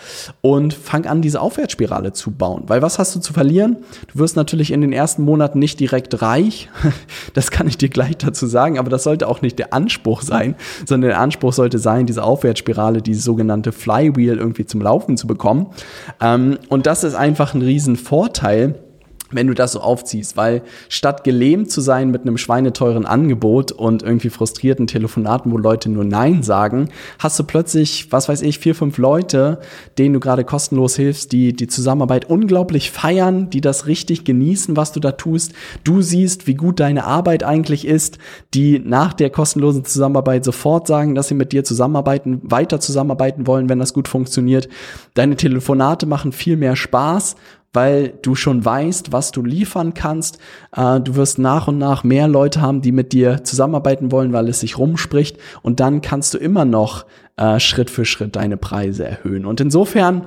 und 0.41 0.73
fang 0.73 1.05
an, 1.05 1.21
diese 1.21 1.41
Aufwärtsspirale 1.41 2.13
zu 2.13 2.31
bauen. 2.31 2.63
Weil 2.67 2.81
was 2.81 2.99
hast 2.99 3.15
du 3.15 3.19
zu 3.19 3.33
verlieren? 3.33 3.77
Du 4.11 4.19
wirst 4.19 4.35
natürlich 4.35 4.71
in 4.71 4.81
den 4.81 4.93
ersten 4.93 5.23
Monaten 5.23 5.59
nicht 5.59 5.79
direkt 5.79 6.21
reich. 6.21 6.69
Das 7.33 7.51
kann 7.51 7.67
ich 7.67 7.77
dir 7.77 7.89
gleich 7.89 8.17
dazu 8.17 8.47
sagen, 8.47 8.79
aber 8.79 8.89
das 8.89 9.03
sollte 9.03 9.27
auch 9.27 9.41
nicht 9.41 9.59
der 9.59 9.73
Anspruch 9.73 10.21
sein, 10.21 10.55
sondern 10.85 11.09
der 11.09 11.19
Anspruch 11.19 11.53
sollte 11.53 11.77
sein, 11.77 12.05
diese 12.05 12.23
Aufwärtsspirale, 12.23 13.01
diese 13.01 13.21
sogenannte 13.21 13.71
Flywheel 13.77 14.37
irgendwie 14.37 14.65
zum 14.65 14.81
Laufen 14.81 15.17
zu 15.17 15.27
bekommen. 15.27 15.67
Ähm, 16.21 16.57
und 16.69 16.85
das 16.85 17.03
ist 17.03 17.15
einfach 17.15 17.53
ein 17.53 17.61
Riesenvorteil 17.61 18.75
wenn 19.31 19.47
du 19.47 19.53
das 19.53 19.73
so 19.73 19.81
aufziehst, 19.81 20.37
weil 20.37 20.61
statt 20.89 21.23
gelähmt 21.23 21.71
zu 21.71 21.81
sein 21.81 22.11
mit 22.11 22.21
einem 22.21 22.37
schweineteuren 22.37 23.05
Angebot 23.05 23.71
und 23.71 24.03
irgendwie 24.03 24.29
frustrierten 24.29 24.87
Telefonaten, 24.87 25.51
wo 25.51 25.57
Leute 25.57 25.89
nur 25.89 26.05
Nein 26.05 26.43
sagen, 26.43 26.89
hast 27.19 27.37
du 27.39 27.43
plötzlich, 27.43 28.11
was 28.11 28.29
weiß 28.29 28.41
ich, 28.41 28.59
vier, 28.59 28.75
fünf 28.75 28.97
Leute, 28.97 29.59
denen 29.97 30.13
du 30.13 30.19
gerade 30.19 30.43
kostenlos 30.43 30.95
hilfst, 30.95 31.31
die 31.31 31.53
die 31.53 31.67
Zusammenarbeit 31.67 32.29
unglaublich 32.29 32.91
feiern, 32.91 33.49
die 33.49 33.61
das 33.61 33.87
richtig 33.87 34.23
genießen, 34.23 34.77
was 34.77 34.91
du 34.91 34.99
da 34.99 35.13
tust. 35.13 35.53
Du 35.83 36.01
siehst, 36.01 36.47
wie 36.47 36.55
gut 36.55 36.79
deine 36.79 37.05
Arbeit 37.05 37.43
eigentlich 37.43 37.85
ist, 37.85 38.17
die 38.53 38.79
nach 38.79 39.13
der 39.13 39.29
kostenlosen 39.29 39.85
Zusammenarbeit 39.85 40.45
sofort 40.45 40.87
sagen, 40.87 41.15
dass 41.15 41.27
sie 41.27 41.35
mit 41.35 41.51
dir 41.51 41.63
zusammenarbeiten, 41.63 42.39
weiter 42.43 42.79
zusammenarbeiten 42.79 43.47
wollen, 43.47 43.69
wenn 43.69 43.79
das 43.79 43.93
gut 43.93 44.07
funktioniert. 44.07 44.69
Deine 45.13 45.35
Telefonate 45.35 46.05
machen 46.05 46.31
viel 46.31 46.57
mehr 46.57 46.75
Spaß 46.75 47.35
weil 47.73 48.13
du 48.21 48.35
schon 48.35 48.63
weißt, 48.63 49.11
was 49.11 49.31
du 49.31 49.43
liefern 49.43 49.93
kannst. 49.93 50.39
Äh, 50.75 50.99
du 51.01 51.15
wirst 51.15 51.39
nach 51.39 51.67
und 51.67 51.77
nach 51.77 52.03
mehr 52.03 52.27
Leute 52.27 52.61
haben, 52.61 52.81
die 52.81 52.91
mit 52.91 53.13
dir 53.13 53.43
zusammenarbeiten 53.43 54.11
wollen, 54.11 54.33
weil 54.33 54.49
es 54.49 54.59
sich 54.61 54.77
rumspricht. 54.77 55.37
Und 55.61 55.79
dann 55.79 56.01
kannst 56.01 56.33
du 56.33 56.37
immer 56.37 56.65
noch 56.65 57.05
äh, 57.37 57.59
Schritt 57.59 57.89
für 57.89 58.05
Schritt 58.05 58.35
deine 58.35 58.57
Preise 58.57 59.05
erhöhen. 59.05 59.45
Und 59.45 59.61
insofern 59.61 60.25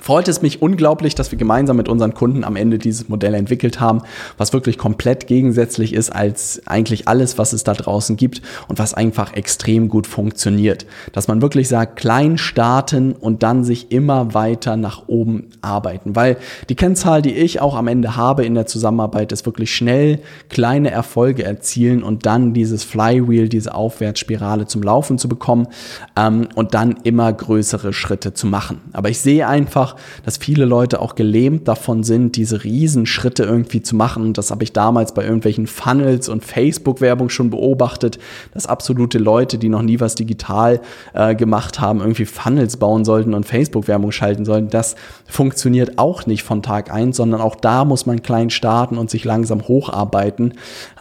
freut 0.00 0.28
es 0.28 0.42
mich 0.42 0.62
unglaublich, 0.62 1.14
dass 1.14 1.30
wir 1.30 1.38
gemeinsam 1.38 1.76
mit 1.76 1.88
unseren 1.88 2.14
Kunden 2.14 2.44
am 2.44 2.56
Ende 2.56 2.78
dieses 2.78 3.08
Modell 3.08 3.34
entwickelt 3.34 3.80
haben, 3.80 4.02
was 4.38 4.52
wirklich 4.52 4.78
komplett 4.78 5.26
gegensätzlich 5.26 5.92
ist 5.92 6.10
als 6.10 6.62
eigentlich 6.66 7.08
alles, 7.08 7.38
was 7.38 7.52
es 7.52 7.64
da 7.64 7.74
draußen 7.74 8.16
gibt 8.16 8.42
und 8.68 8.78
was 8.78 8.94
einfach 8.94 9.34
extrem 9.34 9.88
gut 9.88 10.06
funktioniert. 10.06 10.86
Dass 11.12 11.28
man 11.28 11.42
wirklich 11.42 11.68
sagt, 11.68 11.96
klein 11.96 12.38
starten 12.38 13.12
und 13.12 13.42
dann 13.42 13.64
sich 13.64 13.92
immer 13.92 14.34
weiter 14.34 14.76
nach 14.76 15.08
oben 15.08 15.50
arbeiten. 15.62 16.16
Weil 16.16 16.36
die 16.68 16.74
Kennzahl, 16.74 17.22
die 17.22 17.34
ich 17.34 17.60
auch 17.60 17.74
am 17.74 17.88
Ende 17.88 18.16
habe 18.16 18.44
in 18.44 18.54
der 18.54 18.66
Zusammenarbeit, 18.66 19.32
ist 19.32 19.46
wirklich 19.46 19.74
schnell 19.74 20.20
kleine 20.48 20.90
Erfolge 20.90 21.44
erzielen 21.44 22.02
und 22.02 22.26
dann 22.26 22.52
dieses 22.52 22.84
Flywheel, 22.84 23.48
diese 23.48 23.74
Aufwärtsspirale 23.74 24.66
zum 24.66 24.82
Laufen 24.82 25.18
zu 25.18 25.28
bekommen 25.28 25.68
ähm, 26.16 26.48
und 26.54 26.74
dann 26.74 26.96
immer 27.04 27.32
größere 27.32 27.92
Schritte 27.92 28.34
zu 28.34 28.46
machen. 28.46 28.80
Aber 28.92 29.08
ich 29.08 29.20
sehe 29.20 29.46
einfach, 29.46 29.85
einfach, 29.86 29.96
dass 30.24 30.36
viele 30.36 30.64
Leute 30.64 31.00
auch 31.00 31.14
gelähmt 31.14 31.68
davon 31.68 32.02
sind, 32.02 32.36
diese 32.36 32.64
Riesenschritte 32.64 33.44
irgendwie 33.44 33.82
zu 33.82 33.96
machen. 33.96 34.22
Und 34.24 34.38
das 34.38 34.50
habe 34.50 34.64
ich 34.64 34.72
damals 34.72 35.14
bei 35.14 35.24
irgendwelchen 35.24 35.66
Funnels 35.66 36.28
und 36.28 36.44
Facebook-Werbung 36.44 37.28
schon 37.28 37.50
beobachtet, 37.50 38.18
dass 38.52 38.66
absolute 38.66 39.18
Leute, 39.18 39.58
die 39.58 39.68
noch 39.68 39.82
nie 39.82 40.00
was 40.00 40.14
digital 40.14 40.80
äh, 41.14 41.34
gemacht 41.34 41.80
haben, 41.80 42.00
irgendwie 42.00 42.24
Funnels 42.24 42.76
bauen 42.76 43.04
sollten 43.04 43.34
und 43.34 43.44
Facebook-Werbung 43.46 44.12
schalten 44.12 44.44
sollten. 44.44 44.68
Das 44.68 44.96
funktioniert 45.26 45.98
auch 45.98 46.26
nicht 46.26 46.42
von 46.42 46.62
Tag 46.62 46.92
eins, 46.92 47.16
sondern 47.16 47.40
auch 47.40 47.56
da 47.56 47.84
muss 47.84 48.06
man 48.06 48.22
klein 48.22 48.50
starten 48.50 48.98
und 48.98 49.10
sich 49.10 49.24
langsam 49.24 49.68
hocharbeiten. 49.68 50.54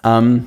Ähm, 0.04 0.46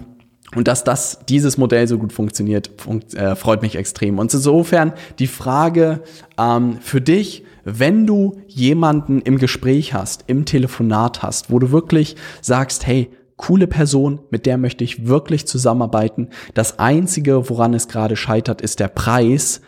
und 0.55 0.66
dass 0.66 0.83
das, 0.83 1.20
dieses 1.29 1.59
Modell 1.59 1.87
so 1.87 1.98
gut 1.98 2.12
funktioniert, 2.12 2.70
funkt, 2.79 3.14
äh, 3.14 3.37
freut 3.37 3.61
mich 3.61 3.77
extrem. 3.77 4.18
Und 4.18 4.33
insofern 4.33 4.94
die 5.18 5.27
Frage 5.27 6.01
ähm, 6.38 6.79
für 6.81 7.03
dich, 7.03 7.44
wenn 7.70 8.07
du 8.07 8.40
jemanden 8.46 9.20
im 9.20 9.38
Gespräch 9.38 9.92
hast, 9.92 10.24
im 10.26 10.44
Telefonat 10.44 11.22
hast, 11.22 11.50
wo 11.50 11.59
du 11.59 11.70
wirklich 11.70 12.16
sagst, 12.40 12.87
hey, 12.87 13.11
coole 13.37 13.66
Person, 13.66 14.20
mit 14.31 14.46
der 14.46 14.59
möchte 14.59 14.85
ich 14.85 15.07
wirklich 15.07 15.46
zusammenarbeiten. 15.46 16.28
Das 16.54 16.78
Einzige, 16.78 17.48
woran 17.50 17.74
es 17.74 17.88
gerade 17.88 18.16
scheitert, 18.16 18.62
ist 18.62 18.81
der 18.81 18.88
Preis. 18.88 19.61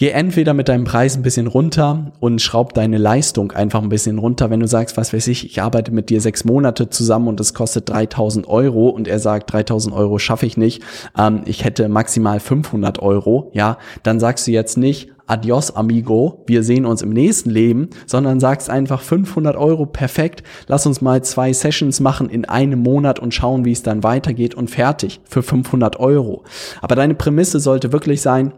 Geh 0.00 0.08
entweder 0.08 0.54
mit 0.54 0.70
deinem 0.70 0.84
Preis 0.84 1.14
ein 1.14 1.22
bisschen 1.22 1.46
runter 1.46 2.12
und 2.20 2.40
schraub 2.40 2.72
deine 2.72 2.96
Leistung 2.96 3.52
einfach 3.52 3.82
ein 3.82 3.90
bisschen 3.90 4.16
runter. 4.16 4.48
Wenn 4.48 4.60
du 4.60 4.66
sagst, 4.66 4.96
was 4.96 5.12
weiß 5.12 5.28
ich, 5.28 5.44
ich 5.44 5.60
arbeite 5.60 5.92
mit 5.92 6.08
dir 6.08 6.22
sechs 6.22 6.46
Monate 6.46 6.88
zusammen 6.88 7.28
und 7.28 7.38
es 7.38 7.52
kostet 7.52 7.90
3000 7.90 8.48
Euro 8.48 8.88
und 8.88 9.06
er 9.06 9.18
sagt, 9.18 9.52
3000 9.52 9.94
Euro 9.94 10.18
schaffe 10.18 10.46
ich 10.46 10.56
nicht, 10.56 10.82
ähm, 11.18 11.42
ich 11.44 11.64
hätte 11.64 11.86
maximal 11.90 12.40
500 12.40 13.00
Euro, 13.00 13.50
ja, 13.52 13.76
dann 14.02 14.20
sagst 14.20 14.46
du 14.46 14.52
jetzt 14.52 14.78
nicht, 14.78 15.10
adios 15.26 15.76
amigo, 15.76 16.44
wir 16.46 16.62
sehen 16.62 16.86
uns 16.86 17.02
im 17.02 17.10
nächsten 17.10 17.50
Leben, 17.50 17.90
sondern 18.06 18.40
sagst 18.40 18.70
einfach 18.70 19.02
500 19.02 19.54
Euro, 19.54 19.84
perfekt, 19.84 20.42
lass 20.66 20.86
uns 20.86 21.02
mal 21.02 21.22
zwei 21.22 21.52
Sessions 21.52 22.00
machen 22.00 22.30
in 22.30 22.46
einem 22.46 22.82
Monat 22.82 23.18
und 23.18 23.34
schauen, 23.34 23.66
wie 23.66 23.72
es 23.72 23.82
dann 23.82 24.02
weitergeht 24.02 24.54
und 24.54 24.70
fertig 24.70 25.20
für 25.24 25.42
500 25.42 26.00
Euro. 26.00 26.44
Aber 26.80 26.94
deine 26.94 27.14
Prämisse 27.14 27.60
sollte 27.60 27.92
wirklich 27.92 28.22
sein, 28.22 28.54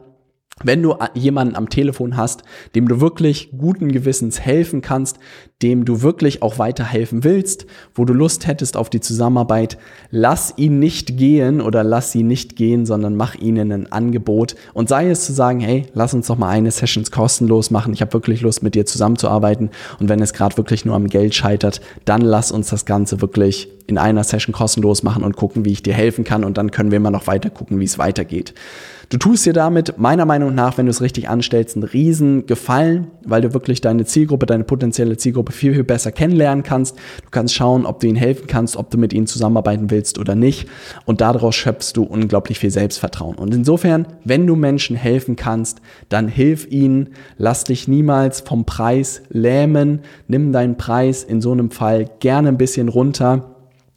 wenn 0.65 0.83
du 0.83 0.95
jemanden 1.15 1.57
am 1.57 1.69
Telefon 1.69 2.17
hast, 2.17 2.43
dem 2.75 2.87
du 2.89 3.01
wirklich 3.01 3.51
guten 3.57 3.91
Gewissens 3.91 4.41
helfen 4.41 4.81
kannst, 4.81 5.19
dem 5.63 5.85
du 5.85 6.03
wirklich 6.03 6.43
auch 6.43 6.59
weiterhelfen 6.59 7.25
willst, 7.25 7.67
wo 7.95 8.05
du 8.05 8.13
Lust 8.13 8.47
hättest 8.47 8.77
auf 8.77 8.91
die 8.91 9.01
Zusammenarbeit, 9.01 9.79
lass 10.11 10.55
ihn 10.57 10.79
nicht 10.79 11.17
gehen 11.17 11.61
oder 11.61 11.85
lass 11.85 12.13
sie 12.13 12.23
nicht 12.23 12.57
gehen, 12.57 12.85
sondern 12.85 13.17
mach 13.17 13.35
ihnen 13.37 13.73
ein 13.73 13.93
Angebot 13.93 14.57
und 14.75 14.89
sei 14.89 15.09
es 15.09 15.25
zu 15.25 15.33
sagen, 15.33 15.61
hey, 15.61 15.87
lass 15.95 16.15
uns 16.15 16.27
doch 16.27 16.39
mal 16.39 16.51
eine 16.51 16.71
Sessions 16.71 17.11
kostenlos 17.11 17.71
machen, 17.71 17.93
ich 17.93 18.01
habe 18.01 18.13
wirklich 18.13 18.41
Lust 18.43 18.63
mit 18.63 18.75
dir 18.75 18.87
zusammenzuarbeiten. 18.87 19.71
Und 19.99 20.09
wenn 20.09 20.21
es 20.21 20.33
gerade 20.33 20.57
wirklich 20.57 20.85
nur 20.85 20.95
am 20.95 21.07
Geld 21.07 21.35
scheitert, 21.35 21.81
dann 22.05 22.21
lass 22.21 22.53
uns 22.53 22.69
das 22.69 22.85
Ganze 22.85 23.21
wirklich 23.21 23.69
in 23.87 23.99
einer 23.99 24.25
Session 24.25 24.53
kostenlos 24.53 25.03
machen 25.03 25.25
und 25.25 25.37
gucken, 25.37 25.65
wie 25.65 25.73
ich 25.73 25.83
dir 25.83 25.95
helfen 25.95 26.25
kann. 26.25 26.45
Und 26.45 26.59
dann 26.59 26.71
können 26.71 26.91
wir 26.91 26.97
immer 26.97 27.11
noch 27.11 27.27
weiter 27.27 27.51
gucken, 27.51 27.81
wie 27.81 27.85
es 27.85 27.99
weitergeht. 27.99 28.55
Du 29.09 29.19
tust 29.19 29.45
dir 29.47 29.53
damit 29.53 29.99
meiner 29.99 30.25
Meinung 30.25 30.55
nach, 30.55 30.79
wenn 30.79 30.87
du 30.87 30.91
es 30.91 31.01
richtig 31.01 31.29
anstellst, 31.29 31.77
einen 31.77 31.85
riesen 31.85 32.47
Gefallen, 32.47 33.09
weil 33.25 33.43
du 33.43 33.53
wirklich 33.53 33.81
deine 33.81 34.05
Zielgruppe, 34.05 34.47
deine 34.47 34.65
potenzielle 34.65 35.17
Zielgruppe 35.17 35.53
viel, 35.53 35.75
viel 35.75 35.85
besser 35.85 36.13
kennenlernen 36.13 36.63
kannst. 36.63 36.97
Du 36.97 37.31
kannst 37.31 37.55
schauen, 37.55 37.87
ob 37.87 38.01
du 38.01 38.07
ihnen 38.07 38.17
helfen 38.17 38.47
kannst, 38.47 38.77
ob 38.77 38.91
du 38.91 38.99
mit 38.99 39.13
ihnen 39.13 39.27
zusammenarbeiten 39.27 39.91
willst 39.91 40.19
oder 40.19 40.35
nicht. 40.35 40.69
Und 41.05 41.21
daraus 41.21 41.55
schöpfst 41.55 41.93
du 41.95 42.05
unglaublich 42.05 42.59
viel 42.59 42.71
Selbstvertrauen. 42.71 43.37
Und 43.37 43.55
insofern, 43.55 44.07
wenn 44.25 44.47
du 44.47 44.57
Menschen 44.57 44.97
helfen 44.97 45.37
kannst, 45.37 45.81
dann 46.09 46.29
hilf 46.29 46.67
ihnen. 46.71 47.11
Lass 47.39 47.65
dich 47.65 47.89
niemals 47.89 48.41
vom 48.41 48.65
Preis 48.65 49.23
lähmen. 49.31 50.01
Nimm 50.29 50.53
deinen 50.53 50.77
Preis 50.77 51.25
in 51.25 51.41
so 51.41 51.53
einem 51.53 51.71
Fall 51.71 52.09
gerne 52.21 52.49
ein 52.49 52.59
bisschen 52.59 52.89
runter 52.89 53.52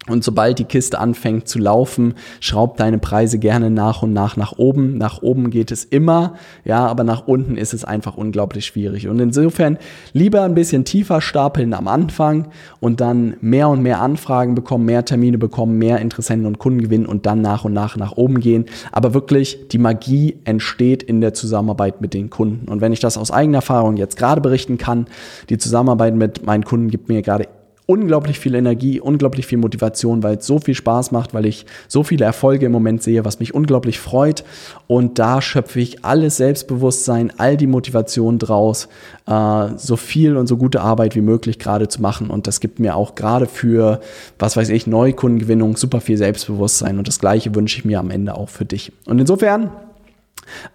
Und 0.08 0.24
sobald 0.24 0.60
die 0.60 0.66
Kiste 0.66 1.00
anfängt 1.00 1.48
zu 1.48 1.58
laufen, 1.58 2.14
schraub 2.40 2.78
deine 2.78 3.00
Preise 3.00 3.40
gerne 3.40 3.72
nach 3.72 4.04
und 4.04 4.14
nach 4.14 4.38
nach 4.38 4.54
oben. 4.58 4.98
Nach 5.00 5.24
oben 5.24 5.50
geht 5.50 5.72
es 5.72 5.84
immer, 5.84 6.36
ja, 6.64 6.86
aber 6.86 7.04
nach 7.04 7.26
unten 7.28 7.58
ist 7.58 7.74
es 7.74 7.84
einfach 7.84 8.16
unglaublich 8.16 8.68
schwierig. 8.68 9.08
Und 9.08 9.20
insofern 9.20 9.80
lieber 10.14 10.44
ein 10.44 10.54
bisschen 10.54 10.86
tiefer 10.86 11.22
stapeln 11.22 11.74
am 11.74 11.88
Anfang 11.88 12.50
und 12.80 13.02
dann 13.02 13.38
mehr 13.42 13.68
und 13.68 13.82
mehr 13.82 14.00
Anfragen 14.00 14.54
bekommen, 14.54 14.86
mehr 14.86 15.06
Termine 15.06 15.40
bekommen, 15.40 15.80
mehr 15.80 16.00
Interessenten 16.00 16.46
und 16.46 16.60
Kunden 16.60 16.82
gewinnen 16.82 17.08
und 17.08 17.26
dann 17.26 17.42
nach 17.42 17.66
und 17.66 17.74
nach 17.74 17.98
nach 17.98 18.12
oben 18.12 18.40
gehen. 18.40 18.66
Aber 18.92 19.16
wirklich, 19.16 19.70
die 19.70 19.80
Magie 19.80 20.38
entsteht 20.44 21.02
in 21.02 21.20
der 21.20 21.34
Zusammenarbeit 21.34 22.02
mit 22.02 22.14
den 22.14 22.30
Kunden. 22.30 22.68
Und 22.70 22.80
wenn 22.80 22.94
ich 22.94 23.00
das 23.00 23.18
aus 23.18 23.32
eigener 23.32 23.58
Erfahrung 23.58 23.98
jetzt 23.98 24.18
gerade 24.18 24.42
berichten 24.42 24.78
kann, 24.78 25.08
die 25.50 25.58
Zusammenarbeit 25.58 26.14
mit 26.14 26.46
meinen 26.46 26.64
Kunden 26.64 26.90
gibt 26.92 27.10
mir 27.10 27.24
gerade 27.24 27.48
unglaublich 27.88 28.40
viel 28.40 28.56
Energie, 28.56 29.00
unglaublich 29.00 29.46
viel 29.46 29.58
Motivation, 29.58 30.24
weil 30.24 30.38
es 30.38 30.48
so 30.48 30.60
viel 30.60 30.74
Spaß 30.74 31.12
macht, 31.12 31.34
weil 31.34 31.46
ich 31.46 31.66
so 31.88 32.04
viele 32.04 32.26
Erfolge 32.26 32.66
im 32.66 32.72
Moment 32.72 33.04
sehe, 33.04 33.26
was 33.26 33.40
mich 33.40 33.54
unglaublich 33.54 34.00
freut. 34.00 34.44
Und 34.88 35.20
da 35.20 35.42
schöpfe 35.42 35.80
ich 35.80 36.04
alles 36.04 36.38
Selbstbewusstsein, 36.38 37.32
all 37.38 37.58
die 37.58 37.68
Motivation 37.68 38.40
draus, 38.40 38.88
äh, 39.28 39.68
so 39.78 39.98
viel 39.98 40.38
und 40.38 40.48
so 40.48 40.58
gute 40.58 40.82
Arbeit 40.82 41.16
wie 41.16 41.22
möglich 41.22 41.60
gerade 41.60 41.88
zu 41.88 42.02
machen. 42.02 42.30
Und 42.30 42.48
das 42.48 42.60
gibt 42.60 42.80
mir 42.80 42.96
auch 42.96 43.16
gerade 43.16 43.46
für, 43.46 44.00
was 44.40 44.58
weiß 44.58 44.70
ich, 44.70 44.88
Neukundengewinnung 44.88 45.78
super 45.78 46.02
viel 46.02 46.18
Selbstbewusstsein. 46.18 46.98
Und 46.98 47.08
das 47.08 47.20
Gleiche 47.20 47.54
wünsche 47.54 47.78
ich 47.78 47.86
mir 47.86 48.00
am 48.00 48.10
Ende 48.10 48.36
auch 48.36 48.50
für 48.50 48.66
dich. 48.66 48.92
Und 49.06 49.20
insofern 49.20 49.70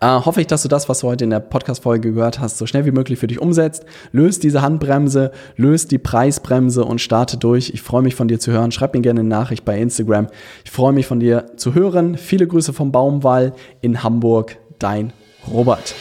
äh, 0.00 0.06
hoffe 0.06 0.40
ich, 0.40 0.46
dass 0.46 0.62
du 0.62 0.68
das, 0.68 0.88
was 0.88 1.00
du 1.00 1.08
heute 1.08 1.24
in 1.24 1.30
der 1.30 1.40
Podcast-Folge 1.40 2.12
gehört 2.12 2.40
hast, 2.40 2.58
so 2.58 2.66
schnell 2.66 2.86
wie 2.86 2.90
möglich 2.90 3.18
für 3.18 3.26
dich 3.26 3.40
umsetzt. 3.40 3.84
Löst 4.12 4.42
diese 4.42 4.62
Handbremse, 4.62 5.32
löst 5.56 5.90
die 5.90 5.98
Preisbremse 5.98 6.84
und 6.84 7.00
starte 7.00 7.36
durch. 7.36 7.70
Ich 7.74 7.82
freue 7.82 8.02
mich 8.02 8.14
von 8.14 8.28
dir 8.28 8.38
zu 8.38 8.52
hören. 8.52 8.72
Schreib 8.72 8.94
mir 8.94 9.00
gerne 9.00 9.20
eine 9.20 9.28
Nachricht 9.28 9.64
bei 9.64 9.78
Instagram. 9.78 10.28
Ich 10.64 10.70
freue 10.70 10.92
mich 10.92 11.06
von 11.06 11.20
dir 11.20 11.46
zu 11.56 11.74
hören. 11.74 12.16
Viele 12.16 12.46
Grüße 12.46 12.72
vom 12.72 12.92
Baumwall 12.92 13.52
in 13.80 14.02
Hamburg. 14.02 14.56
Dein 14.78 15.12
Robert. 15.48 15.94